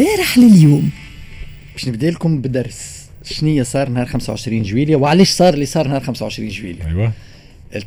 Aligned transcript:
البارح 0.00 0.38
لليوم. 0.38 0.90
باش 1.72 1.88
نبدأ 1.88 2.10
لكم 2.10 2.40
بدرس. 2.40 3.08
شنية 3.24 3.62
صار 3.62 3.88
نهار 3.88 4.06
25 4.06 4.62
جويلية 4.62 4.96
وعلاش 4.96 5.30
صار 5.30 5.54
اللي 5.54 5.66
صار 5.66 5.88
نهار 5.88 6.00
25 6.00 6.48
جويلية؟ 6.48 6.86
أيوه. 6.86 7.12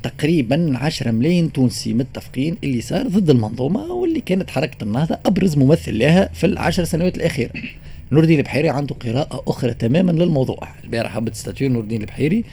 تقريبا 0.03 0.77
10 0.77 1.11
ملايين 1.11 1.51
تونسي 1.51 1.93
متفقين 1.93 2.57
اللي 2.63 2.81
صار 2.81 3.07
ضد 3.07 3.29
المنظومة 3.29 3.83
واللي 3.85 4.21
كانت 4.21 4.49
حركة 4.49 4.83
النهضة 4.83 5.17
أبرز 5.25 5.57
ممثل 5.57 5.99
لها 5.99 6.29
في 6.33 6.45
العشر 6.45 6.83
سنوات 6.83 7.17
الأخيرة. 7.17 7.51
نور 8.11 8.23
الدين 8.23 8.39
البحيري 8.39 8.69
عنده 8.69 8.95
قراءة 8.95 9.43
أخرى 9.47 9.73
تماما 9.73 10.11
للموضوع. 10.11 10.67
البارح 10.83 11.17
هبط 11.17 11.33
ستاتيو 11.33 11.69
نور 11.69 11.83
الدين 11.83 12.01
البحيري. 12.01 12.43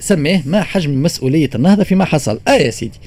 سماه 0.00 0.40
ما 0.46 0.62
حجم 0.62 1.02
مسؤولية 1.02 1.50
النهضة 1.54 1.84
فيما 1.84 2.04
حصل. 2.04 2.40
آه 2.48 2.50
يا 2.50 2.70
سيدي. 2.70 2.98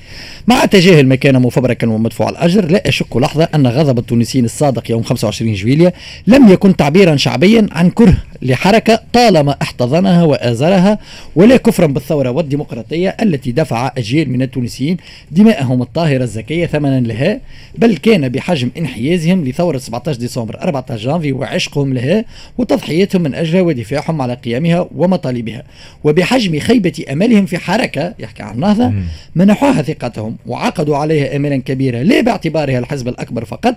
مع 0.48 0.66
تجاهل 0.66 1.07
ما 1.07 1.16
كان 1.16 1.42
مفبركا 1.42 1.88
ومدفوع 1.88 2.30
الأجر 2.30 2.65
لا 2.71 2.89
أشك 2.89 3.18
لحظة 3.18 3.50
أن 3.56 3.68
غضب 3.68 4.00
التونسيين 4.00 4.46
الصادق 4.46 4.92
يوم 4.92 5.04
25 5.04 5.54
جويلية 5.54 5.93
لم 6.28 6.50
يكن 6.51 6.75
تعبيرا 6.75 7.15
شعبيا 7.15 7.68
عن 7.71 7.89
كره 7.89 8.18
لحركة 8.42 9.00
طالما 9.14 9.56
احتضنها 9.61 10.24
وآزرها 10.24 11.00
ولا 11.36 11.57
كفرا 11.57 11.86
بالثورة 11.87 12.29
والديمقراطية 12.29 13.18
التي 13.21 13.51
دفع 13.51 13.92
أجيال 13.98 14.29
من 14.29 14.42
التونسيين 14.42 14.98
دماءهم 15.32 15.82
الطاهرة 15.82 16.23
الزكية 16.23 16.65
ثمنا 16.65 17.00
لها 17.00 17.39
بل 17.78 17.98
كان 17.98 18.29
بحجم 18.29 18.70
انحيازهم 18.78 19.46
لثورة 19.46 19.78
17 19.78 20.20
ديسمبر 20.20 20.62
14 20.62 21.04
جانفي 21.04 21.32
وعشقهم 21.32 21.93
لها 21.93 22.25
وتضحيتهم 22.57 23.21
من 23.21 23.36
أجلها 23.36 23.62
ودفاعهم 23.62 24.21
على 24.21 24.34
قيامها 24.34 24.87
ومطالبها. 24.96 25.64
وبحجم 26.04 26.60
خيبة 26.60 26.82
أملهم 27.11 27.46
في 27.46 27.57
حركة 27.57 28.14
يحكي 28.19 28.43
عن 28.43 28.55
النهضة 28.55 28.93
منحوها 29.36 29.82
ثقتهم 29.82 30.37
وعقدوا 30.46 30.97
عليها 30.97 31.36
أملا 31.36 31.57
كبيرة 31.57 32.02
لا 32.02 32.22
باعتبارها 32.22 32.80
الحزب 32.80 33.08
الأكبر 33.08 33.45
فقط 33.45 33.75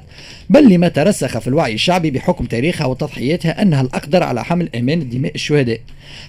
بل 0.51 0.69
لما 0.69 0.89
ترسخ 0.89 1.39
في 1.39 1.49
الوعي 1.49 1.75
الشعبي 1.75 2.11
بحكم 2.11 2.45
تاريخها 2.45 2.87
وتضحياتها 2.87 3.63
أنها 3.63 3.81
الأقدر 3.81 4.23
على 4.23 4.45
حمل 4.45 4.69
أمان 4.77 5.09
دماء 5.09 5.35
الشهداء. 5.35 5.81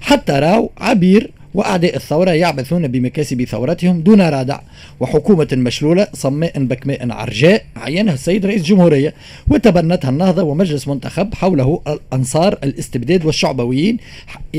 حتى 0.01 0.31
راوا 0.31 0.69
عبير 0.77 1.31
وأعداء 1.57 1.95
الثورة 1.95 2.31
يعبثون 2.31 2.87
بمكاسب 2.87 3.43
ثورتهم 3.43 4.01
دون 4.01 4.21
رادع. 4.21 4.59
وحكومة 4.99 5.47
مشلولة 5.53 6.07
صماء 6.13 6.63
بكماء 6.63 7.11
عرجاء 7.11 7.63
عينها 7.75 8.13
السيد 8.13 8.45
رئيس 8.45 8.61
الجمهورية 8.61 9.13
وتبنتها 9.47 10.09
النهضة 10.09 10.43
ومجلس 10.43 10.87
منتخب 10.87 11.33
حوله 11.33 11.81
أنصار 12.13 12.57
الاستبداد 12.63 13.25
والشعبويين 13.25 13.97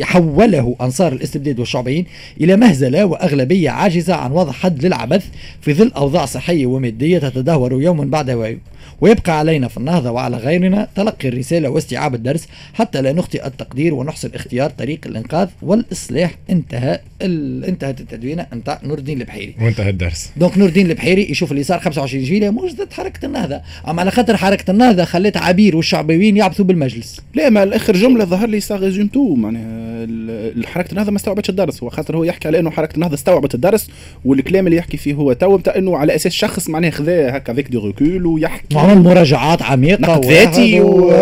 حوله 0.03 0.77
أنصار 0.81 1.13
الاستبداد 1.13 1.59
والشعبيين 1.59 2.07
إلى 2.41 2.57
مهزلة 2.57 3.05
وأغلبية 3.05 3.71
عاجزة 3.71 4.15
عن 4.15 4.33
وضع 4.33 4.53
حد 4.53 4.87
للعبث 4.87 5.25
في 5.61 5.75
ظل 5.75 5.93
أوضاع 5.97 6.25
صحية 6.25 6.67
ومادية 6.67 7.19
تتدهور 7.19 7.83
يوما 7.83 8.05
بعد 8.05 8.29
يوم 8.29 8.59
ويبقى 9.01 9.39
علينا 9.39 9.69
في 9.69 9.77
النهضة 9.77 10.11
وعلى 10.11 10.37
غيرنا 10.37 10.89
تلقي 10.95 11.29
الرسالة 11.29 11.69
واستيعاب 11.69 12.15
الدرس 12.15 12.49
حتى 12.75 13.03
لا 13.03 13.13
نخطئ 13.13 13.47
التقدير 13.47 13.95
ونحسن 13.95 14.31
اختيار 14.35 14.71
طريق 14.71 15.01
الإنقاذ 15.07 15.49
والإصلاح. 15.63 16.35
انتهى 16.51 17.01
انتهت 17.23 18.01
التدوينة. 18.01 18.47
نتاع 18.55 18.81
نور 18.85 18.99
الدين 18.99 19.21
البحيري. 19.21 19.55
وانتهى 19.63 19.91
الدرس. 19.91 20.31
donc 20.37 20.59
نور 20.59 20.69
الدين 20.69 20.91
البحيري 20.91 21.31
يشوف 21.31 21.53
اللي 21.53 21.63
صار 21.63 21.79
25 21.79 22.25
جويلية 22.25 22.51
مش 22.51 22.75
ضد 22.75 22.93
حركة 22.93 23.27
النهضة. 23.27 23.61
أما 23.89 24.01
على 24.01 24.11
خاطر 24.11 24.37
حركة 24.37 24.71
النهضة 24.71 25.05
خلت 25.05 25.37
عبير 25.37 25.77
والشعبيين 25.77 26.37
يعبثوا 26.37 26.65
بالمجلس. 26.65 27.21
لا 27.35 27.51
ما 27.51 27.63
الآخر 27.63 27.97
جملة 27.97 28.25
ظهر 28.25 28.49
لي 28.49 28.61
ça 28.61 28.77
résume 28.77 29.07
tout. 29.07 29.35
معناها 29.35 30.07
حركة 30.67 30.91
النهضة 30.91 31.11
ما 31.11 31.17
استوعبتش 31.17 31.51
الدرس. 31.51 31.83
وخاطر 31.83 32.17
هو 32.17 32.25
يحكي 32.25 32.49
على 32.49 32.59
إنه 32.59 32.71
حركة 32.71 32.95
النهضة 32.95 33.15
استوعبت 33.15 33.55
الدرس 33.55 33.91
والكلام 34.25 34.67
اللي 34.67 34.77
يحكي 34.77 34.97
فيه 34.97 35.15
هو 35.15 35.33
تو. 35.33 35.59
إنه 35.77 35.97
على 35.97 36.15
أساس 36.15 36.33
شخص 36.33 36.71
معناها 36.71 36.91
خذا 36.91 37.37
هكا 37.37 37.53
ذيك 37.53 37.69
du 37.69 37.77
recul 37.77 38.27
ويحكي. 38.27 38.88
وعمل 38.89 39.03
مراجعات 39.03 39.63
عميقة 39.63 40.01
نقد 40.01 40.25
ذاتي 40.25 40.81
و... 40.81 41.13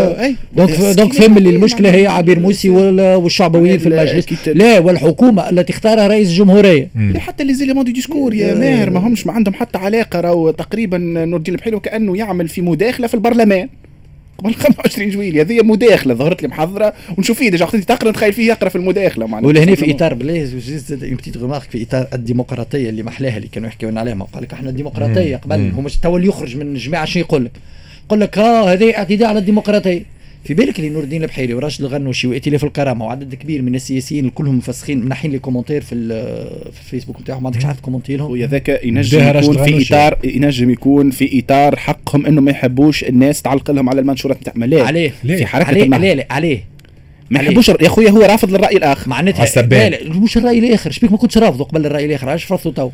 donc 0.56 0.70
donc 0.70 1.12
فهم 1.12 1.36
اللي 1.38 1.50
المشكلة 1.50 1.94
هي 1.94 2.06
عبير 2.06 2.40
موسي 2.40 2.70
والشعبويين 2.70 3.78
في 3.78 3.88
المجلس. 3.88 4.26
لا 4.46 4.78
والحكومة 4.78 5.50
التي 5.50 5.72
اختارها 5.72 6.06
رئيس 6.06 6.28
الجمهورية. 6.28 6.90
لا 7.14 7.20
حتى 7.20 7.44
les 7.44 7.54
éléments 7.54 7.84
du 7.84 7.92
discours 7.92 8.34
يا 8.34 8.54
ماهر 8.54 8.90
ما 8.90 9.00
همش 9.00 9.26
ما 9.26 9.32
عندهم 9.32 9.54
حتى 9.54 9.78
علاقة 9.78 10.20
راهو 10.20 10.50
تقريبا 10.50 10.98
نور 10.98 11.36
الدين 11.36 11.54
البحيري 11.54 11.76
وكانه 11.76 12.16
يعمل 12.16 12.48
في 12.48 12.60
مداخلة 12.60 13.06
في 13.06 13.14
البرلمان. 13.14 13.68
قبل 14.38 14.54
25 14.54 15.10
جويلية 15.10 15.42
هذه 15.42 15.62
مداخلة 15.62 16.14
ظهرت 16.14 16.42
لي 16.42 16.48
محضرة. 16.48 16.92
ونشوف 17.18 17.38
فيه 17.38 17.48
déjà 17.50 17.66
خذيتي 17.66 17.86
تقرا 17.86 18.10
نتخيل 18.10 18.32
فيه 18.32 18.48
يقرأ 18.48 18.68
في 18.68 18.76
المداخلة 18.76 19.26
معناها. 19.26 19.48
ولا 19.48 19.62
هنا 19.64 19.74
في 19.74 19.90
إطار 19.90 20.14
please 20.14 20.54
une 20.92 21.14
petite 21.14 21.36
remarque 21.36 21.62
في 21.62 21.82
إطار 21.82 22.08
الديمقراطية 22.12 22.90
اللي 22.90 23.02
محلاها 23.02 23.36
اللي 23.36 23.48
كانوا 23.48 23.68
يحكيون 23.68 23.98
عليها. 23.98 24.14
قال 24.32 24.42
لك 24.42 24.52
إحنا 24.52 24.70
الديمقراطية 24.70 25.36
قبل. 25.36 25.72
هو 25.76 25.80
مش 25.80 25.96
تو 25.96 26.16
اللي 26.16 26.28
يخرج 26.28 26.56
من 26.56 26.66
الجماعه 26.74 27.04
شنو 27.04 27.22
يقول؟ 27.22 27.44
لك؟ 27.44 27.52
يقول 28.06 28.20
لك 28.20 28.38
آه 28.38 28.72
هذه 28.72 28.96
اعتداء 28.96 29.28
على 29.28 29.38
الديمقراطية. 29.38 30.15
في 30.46 30.54
بالك 30.54 30.78
اللي 30.78 30.90
نور 30.90 31.02
الدين 31.02 31.22
البحيري 31.22 31.54
وراشد 31.54 31.84
الغنوشي 31.84 32.26
وائتلاف 32.26 32.64
الكرامه 32.64 33.04
وعدد 33.04 33.34
كبير 33.34 33.62
من 33.62 33.74
السياسيين 33.74 34.30
كلهم 34.30 34.56
مفسخين 34.56 35.04
منحين 35.04 35.32
les 35.32 35.38
commentaires 35.38 35.80
في, 35.80 36.08
في 36.72 36.80
الفيسبوك 36.80 37.20
نتاعهم 37.20 37.42
ما 37.42 37.48
عندكش 37.48 37.64
عارف 37.64 37.80
commenter 37.80 38.16
لهم؟ 38.16 38.30
وهذاك 38.30 38.80
ينجم 38.84 39.20
يكون 39.38 39.64
في 39.64 39.86
اطار 39.86 40.18
ينجم 40.24 40.70
يكون 40.70 41.10
في 41.10 41.38
إطار 41.38 41.76
حقهم 41.76 42.26
إنه 42.26 42.40
ما 42.40 42.50
يحبوش 42.50 43.04
الناس 43.04 43.42
تعلق 43.42 43.70
لهم 43.70 43.88
على 43.88 44.00
المنشورات 44.00 44.40
نتاع 44.40 44.52
عليه 44.62 44.82
عليه. 44.82 45.12
في 45.36 45.46
حركة 45.46 45.68
عليه 45.68 45.94
عليه, 45.94 46.26
عليه. 46.30 46.64
ما 47.30 47.40
يحبوش 47.40 47.68
يا 47.68 47.88
خويا 47.88 48.10
هو 48.10 48.22
رافض 48.22 48.50
للرأي 48.50 48.76
الآخر. 48.76 49.08
معناتها 49.08 49.42
مش 50.04 50.36
الرأي 50.36 50.58
الآخر. 50.58 50.90
شبيك 50.90 51.12
ما 51.12 51.18
كنتش 51.18 51.38
رافضه 51.38 51.64
قبل 51.64 51.86
الرأي 51.86 52.04
الآخر؟ 52.04 52.28
علاش 52.28 52.44
فرضته 52.44 52.70
تو؟ 52.70 52.90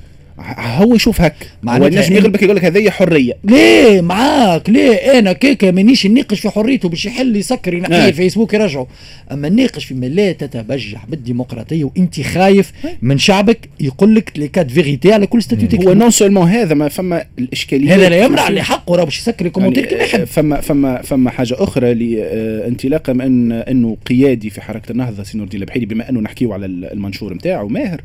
هو 0.59 0.95
يشوف 0.95 1.21
هك 1.21 1.35
هو 1.69 1.87
النجم 1.87 2.17
يغلبك 2.17 2.43
يقول 2.43 2.57
لك 2.57 2.65
هذه 2.65 2.91
حرية. 2.91 3.33
ليه؟ 3.45 4.01
معاك. 4.01 4.71
ليه؟ 4.71 4.95
أنا 4.95 5.33
كيكا 5.33 5.71
مانيش 5.71 6.07
نناقش 6.07 6.41
في 6.41 6.51
حريته 6.51 6.89
باش 6.89 7.07
يحل 7.07 7.37
يسكر 7.37 7.75
ينحي 7.75 7.95
آه. 7.95 8.09
الفيسبوك 8.09 8.55
يرجعه. 8.55 8.87
أما 9.33 9.49
نناقش 9.49 9.85
فيما 9.85 10.07
لا 10.07 10.33
تتبجح 10.33 11.07
بالديمقراطية 11.07 11.85
وأنت 11.85 12.21
خايف 12.21 12.73
من 13.03 13.19
شعبك 13.19 13.69
يقول 13.81 14.15
لك 14.15 14.33
les 14.37 14.49
quatre 14.49 14.71
vérités 14.71 15.13
على 15.13 15.27
كل 15.27 15.43
statut 15.43 15.89
هو 15.89 15.95
non 15.95 16.11
seulement 16.11 16.49
هذا 16.49 16.75
ما 16.75 16.89
فما 16.89 17.25
الاشكاليه 17.39 17.95
هذا 17.95 18.09
لا 18.09 18.25
يمنع 18.25 18.49
اللي 18.49 18.63
حقه 18.63 18.97
راه 18.97 19.05
باش 19.05 19.19
يسكر 19.19 19.47
ال 19.47 19.50
commentaire 19.50 19.85
يعني 19.85 19.97
كما 19.97 20.05
يحب. 20.05 20.25
فما 20.25 20.61
فما 20.61 21.03
فما 21.03 21.31
حاجة 21.31 21.57
أخرى 21.59 21.95
لانطلاقا 21.95 23.13
من 23.13 23.53
أنه 23.53 23.97
قيادي 24.07 24.51
في 24.51 24.61
حركة 24.61 24.93
النهضة 24.93 25.23
سي 25.23 25.39
نور 25.39 25.45
الدين 25.45 25.61
البحيري 25.61 25.87
بما 25.87 26.11
أنه 26.11 26.21
نحكيو 26.21 26.53
على 26.53 26.67
المنشور 26.67 27.35
نتاعو 27.35 27.69
ماهر 27.69 28.01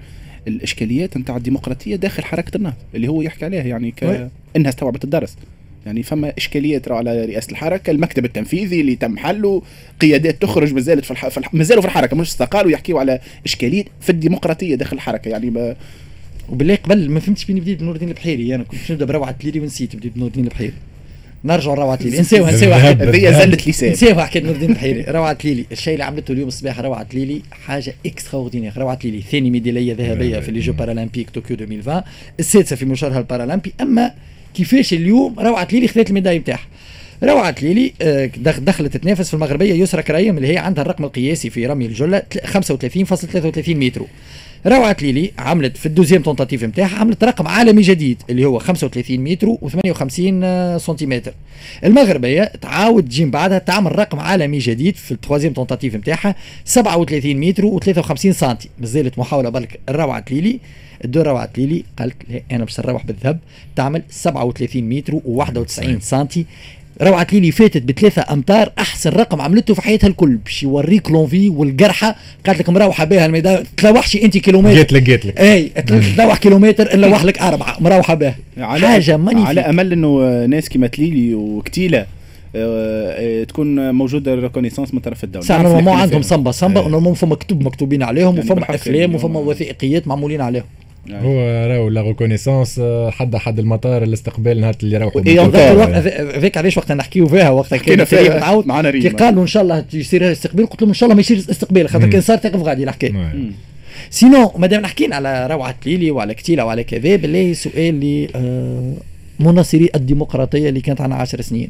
الإشكاليات 0.47 1.17
نتاع 1.17 1.37
الديمقراطية 1.37 1.95
داخل 1.95 2.23
حركة 2.23 2.57
النهضه 2.57 2.75
اللي 2.95 3.07
هو 3.07 3.21
يحكي 3.21 3.45
عليها 3.45 3.63
يعني 3.63 3.91
ك... 3.91 4.03
إنها 4.55 4.69
استوعبت 4.69 5.03
الدرس. 5.03 5.37
يعني 5.85 6.03
فما 6.03 6.33
إشكاليات 6.37 6.91
على 6.91 7.25
رئاسة 7.25 7.51
الحركة 7.51 7.91
المكتب 7.91 8.25
التنفيذي 8.25 8.81
اللي 8.81 8.95
تم 8.95 9.17
حله 9.17 9.61
قيادات 10.01 10.41
تخرج 10.41 10.73
ما 10.73 10.81
زالت 10.81 11.05
في, 11.05 11.11
الح... 11.11 11.27
في 11.27 11.37
الح... 11.37 11.53
ما 11.53 11.63
زالوا 11.63 11.81
في 11.81 11.87
الحركة 11.87 12.15
مش 12.17 12.27
استقالوا 12.27 12.71
يحكيوا 12.71 12.99
على 12.99 13.19
إشكاليات 13.45 13.85
في 14.01 14.09
الديمقراطية 14.09 14.75
داخل 14.75 14.95
الحركة. 14.95 15.29
يعني 15.29 15.49
ما 15.49 15.75
وبالله 16.49 16.75
قبل 16.75 17.09
ما 17.09 17.19
فهمتش 17.19 17.45
بين 17.45 17.59
بديت 17.59 17.79
بنور 17.79 17.95
الدين 17.95 18.09
البحيري 18.09 18.43
أنا 18.43 18.49
يعني 18.49 18.63
كنت 18.63 18.91
نبدأ 18.91 19.05
بروعه 19.05 19.35
ليلي 19.43 19.59
ونسيت 19.59 19.95
بديت 19.95 20.15
بنور 20.15 20.27
الدين 20.27 20.43
البحيري. 20.43 20.73
نرجع 21.45 21.73
لروعة 21.73 21.99
ليلي. 22.01 22.19
نسيوها 22.19 22.51
نسيوها 22.51 22.77
هذه 22.77 23.31
زلة 23.31 23.57
لسان 23.67 23.91
نسيوها 23.91 24.25
حكاية 24.25 24.43
نور 24.43 24.55
الدين 24.55 24.69
البحيري. 24.69 25.01
روعة 25.01 25.37
ليلي. 25.43 25.65
الشيء 25.71 25.93
اللي 25.93 26.03
عملته 26.03 26.31
اليوم 26.31 26.47
الصباح 26.47 26.79
روعة 26.79 27.07
ليلي. 27.13 27.41
حاجة 27.51 27.93
extraordinaire 28.05 28.73
روعة 28.77 28.99
ليلي. 29.03 29.21
ثاني 29.21 29.51
ميدالية 29.51 29.93
ذهبية 29.93 30.39
في 30.39 30.51
les 30.51 30.59
Jeux 30.59 30.73
paralympiques 30.73 31.29
طوكيو 31.29 31.57
2020 31.57 32.01
السادسة 32.39 32.75
في 32.75 32.85
مشوارها 32.85 33.19
البارالمبي 33.19 33.73
أما 33.81 34.13
كيفاش 34.53 34.93
اليوم 34.93 35.39
روعة 35.39 35.67
ليلي 35.71 35.87
خذت 35.87 36.09
الميدالية 36.09 36.39
نتاعها 36.39 36.67
روعة 37.23 37.55
ليلي 37.61 37.93
دخلت 38.59 38.97
تنافس 38.97 39.27
في 39.27 39.33
المغربية 39.33 39.73
يسرى 39.73 40.03
كرايم 40.03 40.37
اللي 40.37 40.47
هي 40.53 40.57
عندها 40.57 40.83
الرقم 40.83 41.03
القياسي 41.03 41.49
في 41.49 41.65
رمي 41.65 41.85
الجلة 41.85 42.23
35.33 42.45 43.69
متر. 43.69 44.01
روعة 44.67 44.97
ليلي 45.01 45.31
عملت 45.39 45.77
في 45.77 45.85
ال 45.85 45.89
deuxième 45.89 46.21
tentative 46.21 46.63
نتاعها 46.63 46.95
عملت 46.95 47.23
رقم 47.23 47.47
عالمي 47.47 47.81
جديد 47.81 48.21
اللي 48.29 48.45
هو 48.45 48.59
35 48.59 49.17
متر 49.17 49.47
و58 49.47 50.77
سنتيمتر. 50.77 51.33
المغربية 51.83 52.43
تعاود 52.43 53.03
تجي 53.03 53.25
بعدها 53.25 53.59
تعمل 53.59 53.99
رقم 53.99 54.19
عالمي 54.19 54.57
جديد 54.57 54.95
في 54.95 55.11
ال 55.11 55.16
troisième 55.16 55.53
tentative 55.53 55.95
نتاعها 55.95 56.35
37 56.65 57.35
متر 57.35 57.63
و53 57.63 58.15
سنتي. 58.15 58.69
مازالت 58.79 59.19
محاولة 59.19 59.49
برك 59.49 59.79
الروعة 59.89 60.25
ليلي 60.31 60.59
الدور 61.05 61.27
روعة 61.27 61.49
ليلي 61.57 61.83
قالت 61.99 62.15
لا 62.29 62.41
أنا 62.51 62.63
باش 62.63 62.79
نروح 62.79 63.05
بالذهب 63.05 63.39
تعمل 63.75 64.03
37 64.09 64.83
متر 64.83 65.13
و91 65.13 65.99
سنتي. 65.99 66.45
روعة 67.01 67.27
ليلي 67.31 67.51
فاتت 67.51 67.81
بثلاثة 67.83 68.25
أمتار 68.33 68.71
أحسن 68.79 69.09
رقم 69.09 69.41
عملته 69.41 69.73
في 69.73 69.81
حياتها 69.81 70.07
الكل 70.07 70.35
باش 70.35 70.63
يوريك 70.63 71.11
l'envie 71.11 71.49
والقرحة 71.49 72.15
قالت 72.47 72.59
لك 72.59 72.69
مروحة 72.69 73.05
بها 73.05 73.25
الميدان 73.25 73.63
تلوحش 73.77 74.15
أنت 74.15 74.37
كيلومتر. 74.37 74.73
جيت 74.75 74.93
لك 74.93 75.01
جيت 75.03 75.25
لك. 75.25 75.39
أي 75.39 75.63
تلوح 76.17 76.37
كيلومتر 76.37 76.97
نلوح 76.97 77.23
لك 77.23 77.39
أربعة 77.41 77.77
مروحة 77.79 78.13
بها. 78.13 78.35
حاجة 78.59 79.17
ماني 79.17 79.43
على 79.45 79.61
أمل 79.61 79.91
إنه 79.91 80.45
ناس 80.45 80.69
كيما 80.69 80.87
تليلي 80.87 81.33
وكتيلة 81.33 82.05
أه 82.55 83.43
تكون 83.43 83.95
موجودة 83.95 84.35
reconnaissance 84.35 84.93
من 84.93 84.99
طرف 84.99 85.23
الدولة. 85.23 85.45
صح 85.45 85.61
normalement 85.61 85.93
عندهم 85.93 86.21
صمبا 86.21 86.51
صمبا 86.51 86.79
و 86.79 86.82
normalement 86.82 87.13
فما 87.13 87.35
كتب 87.35 87.61
مكتوبين 87.63 88.03
عليهم 88.03 88.39
وفما 88.39 88.75
أفلام 88.75 89.15
وفما 89.15 89.39
وثائقيات 89.39 90.07
معمولين 90.07 90.41
عليهم. 90.41 90.63
هو 91.11 91.67
راهو 91.67 91.89
la 91.89 92.01
reconnaissance 92.01 92.81
حد 93.09 93.35
حد 93.35 93.59
المطار 93.59 94.03
الاستقبال 94.03 94.61
نهار 94.61 94.75
اللي 94.83 94.95
يروحوا 94.95 95.21
الوقت 95.21 95.55
هذاك 95.55 96.57
علاش 96.57 96.77
وقت 96.77 96.91
نحكيو 96.91 97.27
فيها 97.27 97.49
وقت 97.49 97.73
كان 97.73 98.05
فيها 98.05 98.37
متعود 98.37 98.67
معنا 98.67 98.91
كي 98.91 98.97
ريما. 98.97 99.19
قالوا 99.19 99.41
إن 99.41 99.47
شاء 99.47 99.63
الله 99.63 99.85
يصير 99.93 100.31
استقبال 100.31 100.65
قلت 100.65 100.81
لهم 100.81 100.89
إن 100.89 100.93
شاء 100.93 101.07
الله 101.07 101.15
ما 101.15 101.21
يصير 101.21 101.37
استقبال 101.37 101.89
خاطر. 101.89 102.07
كان 102.09 102.21
صار 102.21 102.37
تقف 102.37 102.61
غادي 102.61 102.83
الحكاية 102.83 103.11
Ouais. 103.11 103.53
sinon 104.09 104.51
مادام 104.57 104.85
حكينا 104.85 105.15
على 105.15 105.47
روعة 105.47 105.75
ليلي 105.85 106.11
وعلى 106.11 106.33
كتيلة 106.33 106.65
وعلى 106.65 106.83
كذا 106.83 107.15
بالله 107.15 107.53
سؤال 107.53 107.93
لي 107.99 108.27
آه 108.35 108.93
مناصري 109.39 109.89
الديمقراطية 109.95 110.69
اللي 110.69 110.81
كانت 110.81 111.01
عنا 111.01 111.15
10 111.15 111.41
سنين. 111.41 111.69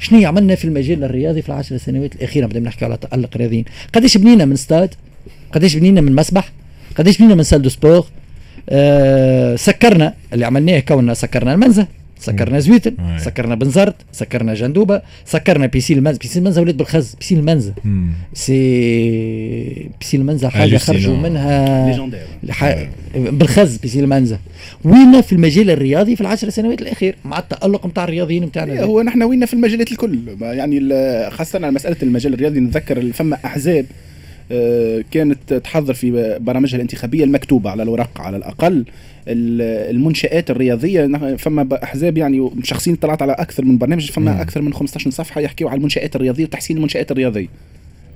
شنو 0.00 0.26
عملنا 0.26 0.54
في 0.54 0.64
المجال 0.64 1.04
الرياضي 1.04 1.42
في 1.42 1.48
العشر 1.48 1.76
سنوات 1.76 2.14
الأخيرة؟ 2.14 2.46
مادام 2.46 2.62
نحكي 2.62 2.84
على 2.84 2.96
تألق 2.96 3.36
رياضيين. 3.36 3.64
قداش 3.92 4.16
بنينا 4.16 4.44
من 4.44 4.56
ستاد 4.56 4.94
قداش 5.52 5.76
بنينا 5.76 6.00
من 6.00 6.14
مسبح؟ 6.14 6.52
قداش 6.96 7.18
بنينا 7.18 7.34
من 7.34 7.42
salle 7.42 7.62
de 7.62 7.68
sport؟ 7.68 7.98
آه 7.98 8.04
سكرنا 9.56 10.14
اللي 10.32 10.46
عملناه 10.46 10.78
كوننا 10.80 11.14
سكرنا 11.14 11.54
المنزه 11.54 11.86
سكرنا 12.20 12.60
زويتن. 12.60 12.94
سكرنا 13.18 13.54
بنزرت 13.54 13.94
سكرنا 14.12 14.54
جندوبة 14.54 15.02
سكرنا 15.24 15.66
piscine 15.66 15.98
المنزه 15.98 16.18
piscine 16.18 16.42
المنزه 16.42 16.60
ولاد 16.62 16.76
بالخز 16.76 17.14
piscine 17.14 17.38
المنزه 17.38 17.74
مم. 17.84 18.08
si 18.34 19.90
piscine 20.00 20.20
المنزه 20.20 20.48
حاجة. 20.48 20.76
خرجوا 20.76 21.16
منها. 21.16 21.96
الح- 22.44 22.88
بالخز 23.16 23.76
بيسين 23.76 24.04
المنزه 24.04 24.38
وين 24.84 25.20
في 25.20 25.32
المجال 25.32 25.70
الرياضي 25.70 26.14
في 26.16 26.20
العشر 26.20 26.50
سنوات 26.50 26.82
الأخير 26.82 27.16
مع 27.24 27.38
التألق 27.38 27.86
نتاع 27.86 28.04
الرياضيين 28.04 28.42
إيه، 28.42 28.48
نتاعنا 28.48 28.82
هو 28.82 29.02
نحن 29.02 29.22
وين 29.22 29.46
في 29.46 29.54
المجالات 29.54 29.92
الكل. 29.92 30.18
يعني 30.40 30.80
خاصة 31.30 31.56
على 31.56 31.70
مسألة 31.70 31.96
المجال 32.02 32.34
الرياضي 32.34 32.60
نتذكر 32.60 33.12
فما 33.12 33.38
أحزاب. 33.44 33.84
آه، 33.84 34.13
كانت 35.10 35.54
تحضر 35.54 35.94
في 35.94 36.38
برامجها 36.40 36.76
الانتخابية 36.76 37.24
المكتوبة 37.24 37.70
على 37.70 37.82
الورق 37.82 38.20
على 38.20 38.36
الأقل. 38.36 38.84
ال- 39.28 39.90
المنشآت 39.94 40.50
الرياضية 40.50 41.06
فما 41.36 41.68
أحزاب 41.82 42.18
يعني 42.18 42.50
شخصيا 42.62 42.96
طلعت 43.00 43.22
على 43.22 43.32
أكثر 43.32 43.64
من 43.64 43.78
برنامج 43.78 44.10
فما 44.10 44.34
مم. 44.34 44.40
أكثر 44.40 44.62
من 44.62 44.72
15 44.74 45.10
صفحة 45.10 45.40
يحكيوا 45.40 45.70
على 45.70 45.78
المنشآت 45.78 46.16
الرياضية 46.16 46.44
وتحسين 46.44 46.76
المنشآت 46.76 47.10
الرياضية 47.10 47.46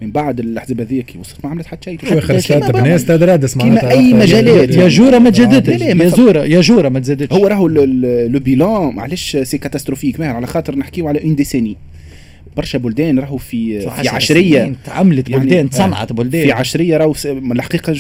من 0.02 0.10
بعد 0.10 0.40
الأحزاب 0.40 0.80
هذيك 0.80 1.14
وصلت 1.20 1.44
ما 1.44 1.50
عملت 1.50 1.66
حتى 1.66 1.90
شيء. 1.90 2.18
اخر 2.18 2.26
كيما 2.26 2.40
start-up 2.40 2.72
بعمل. 2.72 2.88
ناس 2.88 3.00
استاد 3.00 3.22
رادس 3.22 3.56
معناتها. 3.56 3.86
وقت- 3.94 3.98
مجالات. 4.14 4.70
ياجورة 4.76 5.18
ما 5.18 5.30
تجددش 5.30 5.80
لا، 5.80 5.84
لا، 5.88 5.94
ما 5.94 6.04
ياجورة 6.04 6.44
ياجورة 6.44 6.88
ما 6.88 7.00
تزادتش. 7.00 7.32
هو 7.36 7.46
راهو 7.46 7.68
le 7.68 8.40
bilan 8.40 8.94
معلش 8.94 9.36
c'est 9.36 9.58
catastrophique. 9.58 10.20
ماهر 10.20 10.36
على 10.36 10.46
خاطر 10.46 10.76
نحكيو 10.78 11.08
على 11.08 11.24
une 11.24 11.34
décennie 11.34 11.76
برشا 12.58 12.78
بلدان 12.78 13.18
راهو 13.18 13.36
في 13.36 13.80
في 13.80 13.88
عشر 13.90 14.14
عشرية. 14.14 14.72
تعملت 14.86 15.28
يعني- 15.30 15.44
بلدان 15.44 15.70
تصنعت 15.70 16.08
في 16.08 16.14
بلدان. 16.14 16.50
عشرية 16.50 16.96
راهو 16.96 17.14
الحقيقة 17.52 17.94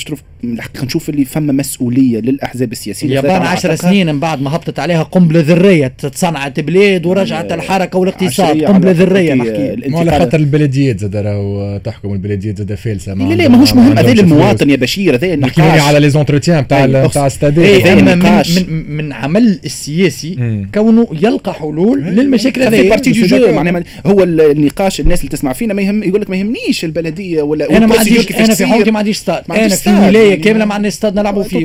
الحقيقة 0.44 0.84
نشوف 0.84 1.08
اللي 1.08 1.24
فما 1.24 1.52
مسؤولية 1.52 2.18
للأحزاب 2.20 2.72
السياسية. 2.72 3.06
اليابان 3.06 3.30
على 3.30 3.44
عشر 3.48 3.70
عاتقها. 3.70 3.90
سنين 3.90 4.06
من 4.06 4.20
بعد 4.20 4.42
ما 4.42 4.56
هبطت 4.56 4.78
عليها 4.78 5.02
قنبلة 5.02 5.40
ذرية 5.40 5.86
تصنعت 5.86 6.60
بلاد 6.60 7.06
ورجعت 7.06 7.50
يعني 7.50 7.62
الحركة 7.62 7.98
والاقتصاد. 7.98 8.64
قنبلة 8.64 8.90
ذرية 8.90 9.34
خاطر 9.34 9.50
نحكي. 9.50 9.90
مو 9.90 9.98
على 9.98 10.10
خاطر 10.10 10.38
البلديات 10.38 11.00
زاد 11.00 11.16
راهو 11.16 11.78
تحكم 11.84 12.12
البلديات 12.12 12.58
زاد 12.58 12.74
فالسه 12.74 13.14
لا 13.14 13.34
لا 13.34 13.48
ماهوش 13.48 13.74
مهم. 13.74 13.98
هذا 13.98 14.12
المواطن 14.12 14.70
يا 14.70 14.76
بشير 14.76 15.14
هذا 15.14 15.36
نحكي 15.36 15.60
يعني 15.60 15.80
على 15.80 15.98
les 16.00 16.10
entretiens 16.10 16.60
نتاع 16.60 16.84
أي، 16.84 16.86
نتاع 16.86 17.04
أقصد. 17.04 17.18
استاد 17.18 17.58
إيه 17.58 17.92
أما 17.92 18.12
النقاش. 18.12 18.58
من, 18.58 18.96
من, 18.96 19.12
عمل 19.12 19.60
السياسي. 19.64 20.64
كونه 20.74 21.06
يلقى 21.22 21.54
حلول 21.54 22.00
للمشاكل 22.02 22.60
في 22.60 22.66
هذه 22.76 22.88
partie 22.88 23.10
du 23.12 23.26
jeu 23.26 23.52
معناها 23.52 23.82
هو 24.06 24.22
النقاش 24.50 25.00
الناس 25.00 25.20
اللي 25.20 25.30
تسمع 25.30 25.52
فينا 25.52 25.74
ما 25.74 25.82
يهم 25.82 26.02
يقول 26.02 26.20
لك 26.20 26.30
ما 26.30 26.36
يهمنيش 26.36 26.84
البلدية 26.84 27.42
ولا 27.42 27.76
أنا 27.76 27.86
ما 27.86 27.98
عنديش 27.98 28.32
أنا 28.36 28.54
في. 28.54 28.66
حومتي 28.66 28.90
ما 28.90 28.98
عنديش 28.98 29.16
ستاد 29.16 29.42
ما 29.48 29.58
أنا 29.64 29.68
في. 29.68 29.90
ولايه 30.08 30.42
كاملة 30.42 30.64
ما 30.64 30.74
عنديش 30.74 30.94
ستاد 30.94 31.18
نلعبوا 31.18 31.42
فيه 31.42 31.64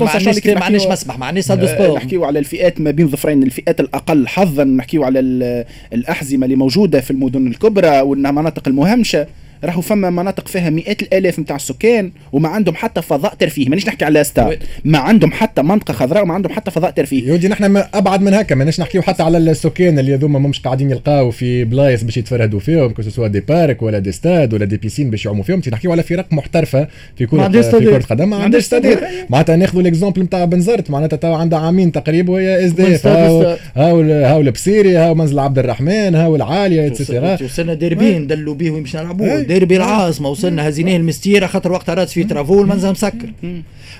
ما 0.55 0.65
عنديش 0.65 0.83
ما 0.85 0.91
مسبح 0.91 1.19
ما 1.19 1.25
عنديش 1.25 1.45
salle 1.45 1.59
de 1.59 1.65
آه، 1.65 1.75
sport 1.75 1.95
نحكيو 1.97 2.23
على 2.25 2.39
الفئات 2.39 2.81
ما 2.81 2.91
بين 2.91 3.07
ظفرين 3.07 3.43
الفئات 3.43 3.79
الأقل 3.79 4.27
حظا 4.27 4.63
نحكيو 4.63 5.03
على 5.03 5.19
ال- 5.19 5.65
الأحزمة 5.93 6.45
اللي 6.45 6.55
موجودة 6.55 7.01
في 7.01 7.11
المدن 7.11 7.47
الكبرى 7.47 8.01
والمناطق 8.01 8.67
المهمشة 8.67 9.27
راهو 9.63 9.81
فما 9.81 10.09
مناطق 10.09 10.47
فيها 10.47 10.69
مئات 10.69 11.01
الآلاف 11.01 11.39
نتاع 11.39 11.55
السكان 11.55 12.11
وما 12.31 12.49
عندهم 12.49 12.75
حتى 12.75 13.01
فضاء 13.01 13.33
ترفيهي. 13.33 13.69
مانيش 13.69 13.87
نحكي 13.87 14.05
على 14.05 14.23
ستاد 14.23 14.63
ما 14.85 14.97
عندهم 14.97 15.31
حتى 15.31 15.61
منطقة 15.61 15.93
خضراء 15.93 16.23
وما 16.23 16.33
عندهم 16.33 16.53
حتى 16.53 16.71
فضاء 16.71 16.91
ترفيهي. 16.91 17.27
يودي 17.27 17.47
نحن 17.47 17.65
ما 17.65 17.87
أبعد 17.93 18.21
من 18.21 18.33
هكا. 18.33 18.55
ماناش 18.55 18.79
نحكيو 18.79 19.01
حتى 19.01 19.23
على 19.23 19.37
السكان 19.37 19.99
اللي 19.99 20.13
هذوما 20.13 20.39
مش 20.39 20.59
قاعدين 20.59 20.91
يلقاو 20.91 21.31
في 21.31 21.63
بلايص 21.63 22.03
باش 22.03 22.17
يتفرهدوا 22.17 22.59
فيهم 22.59 22.89
que 22.89 23.01
ce 23.01 23.27
soit 23.27 23.34
des 23.34 23.39
parcs 23.39 23.81
ولا 23.81 23.99
des 23.99 24.11
stades 24.11 24.53
ولا 24.53 24.65
des 24.65 24.77
piscines 24.77 25.09
باش 25.09 25.25
يعوموا 25.25 25.43
فيهم. 25.43 25.61
نحكيو 25.71 25.91
على 25.91 26.03
فرق 26.03 26.25
محترفة 26.31 26.87
في 27.15 27.23
ما 27.23 27.29
كره 27.29 27.41
عندهاش 27.41 27.65
في. 27.65 27.79
كرة 27.79 28.03
قدم. 28.03 28.29
ما 28.29 28.37
ما 28.37 28.43
عندهاش 28.43 28.63
استادات 28.63 28.99
معناتها 29.29 29.55
ناخذوا 29.55 29.81
ال 29.81 29.86
exemple 29.86 30.21
نتاع 30.21 30.45
بنزرت 30.45 30.91
معناتها 30.91 31.17
تو 31.17 31.33
عندها 31.33 31.59
عامين 31.59 31.91
تقريبا 31.91 32.33
وهي 32.33 32.65
SDF 32.65 33.07
هاو. 33.07 33.57
هاو 33.75 34.01
هاو 34.01 34.41
البصيري 34.41 34.97
هاو 34.97 35.15
منزل 35.15 35.39
عبد 35.39 35.59
الرحمن 35.59 36.15
هاو 36.15 36.35
العالية 36.35 36.87
et 36.87 37.00
cetera 37.00 37.37
وصلنا 37.43 37.73
ديربين 37.73 38.27
دلوا 38.27 38.55
بيه 38.55 38.71
ويمشي 38.71 38.97
نلعبوه. 38.97 39.41
ديربي 39.53 39.77
العاصمة 39.77 40.29
وصلنا 40.29 40.69
هزيناه 40.69 40.95
المنستير 40.97 41.47
خاطر 41.47 41.71
وقتها 41.71 41.95
رات 41.95 42.09
فيه 42.09 42.27
travaux 42.27 42.59
والمنزل 42.59 42.91
مسكر 42.91 43.33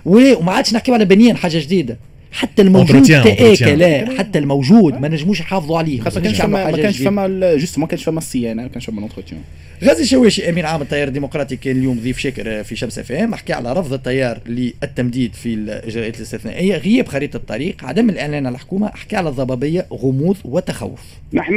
وما 0.05 0.51
عادش 0.51 0.73
نحكيو 0.73 0.93
على 0.93 1.05
بنيان 1.05 1.37
حاجة 1.37 1.59
جديدة. 1.59 1.97
حتى 2.33 2.61
الموجود 2.61 3.05
entretien. 3.05 3.67
لا 3.67 4.17
حتى 4.17 4.39
الموجود 4.39 5.01
ما 5.01 5.07
نجموش 5.07 5.39
يحافظوا 5.39 5.77
عليه 5.77 6.01
خاصة 6.01 6.19
ما 6.19 6.25
كانش 6.25 6.41
فما 6.41 6.71
ما 6.71 6.77
كانش. 6.77 7.01
فما 7.01 7.55
juste 7.55 7.79
ما 7.79 7.87
كانش 7.87 8.03
فما 8.03 8.17
الصيانة 8.17 8.61
ما 8.61 8.67
كانش 8.67 8.85
فما 8.85 8.99
l'entretien 8.99 9.41
غازي 9.83 10.03
الشواشي 10.03 10.49
أمين 10.49 10.65
عام 10.65 10.81
التيار 10.81 11.07
الديمقراطي 11.07 11.55
كان 11.55 11.77
اليوم 11.77 11.99
ضيف 11.99 12.17
شاكر 12.17 12.63
في 12.63 12.75
شمس 12.75 12.99
اف 12.99 13.11
ام 13.11 13.35
حكى 13.35 13.53
على 13.53 13.73
رفض 13.73 13.93
التيار 13.93 14.39
للتمديد 14.45 15.33
في 15.33 15.53
الاجراءات 15.53 16.17
الاستثنائية 16.17 16.77
غياب 16.77 17.07
خريطة 17.07 17.37
الطريق 17.37 17.85
عدم 17.85 18.09
الإعلان 18.09 18.45
على 18.45 18.55
الحكومة 18.55 18.87
حكى 18.89 19.15
على 19.15 19.29
الضبابية 19.29 19.85
غموض 19.93 20.37
وتخوف 20.45 21.01
نحن 21.33 21.55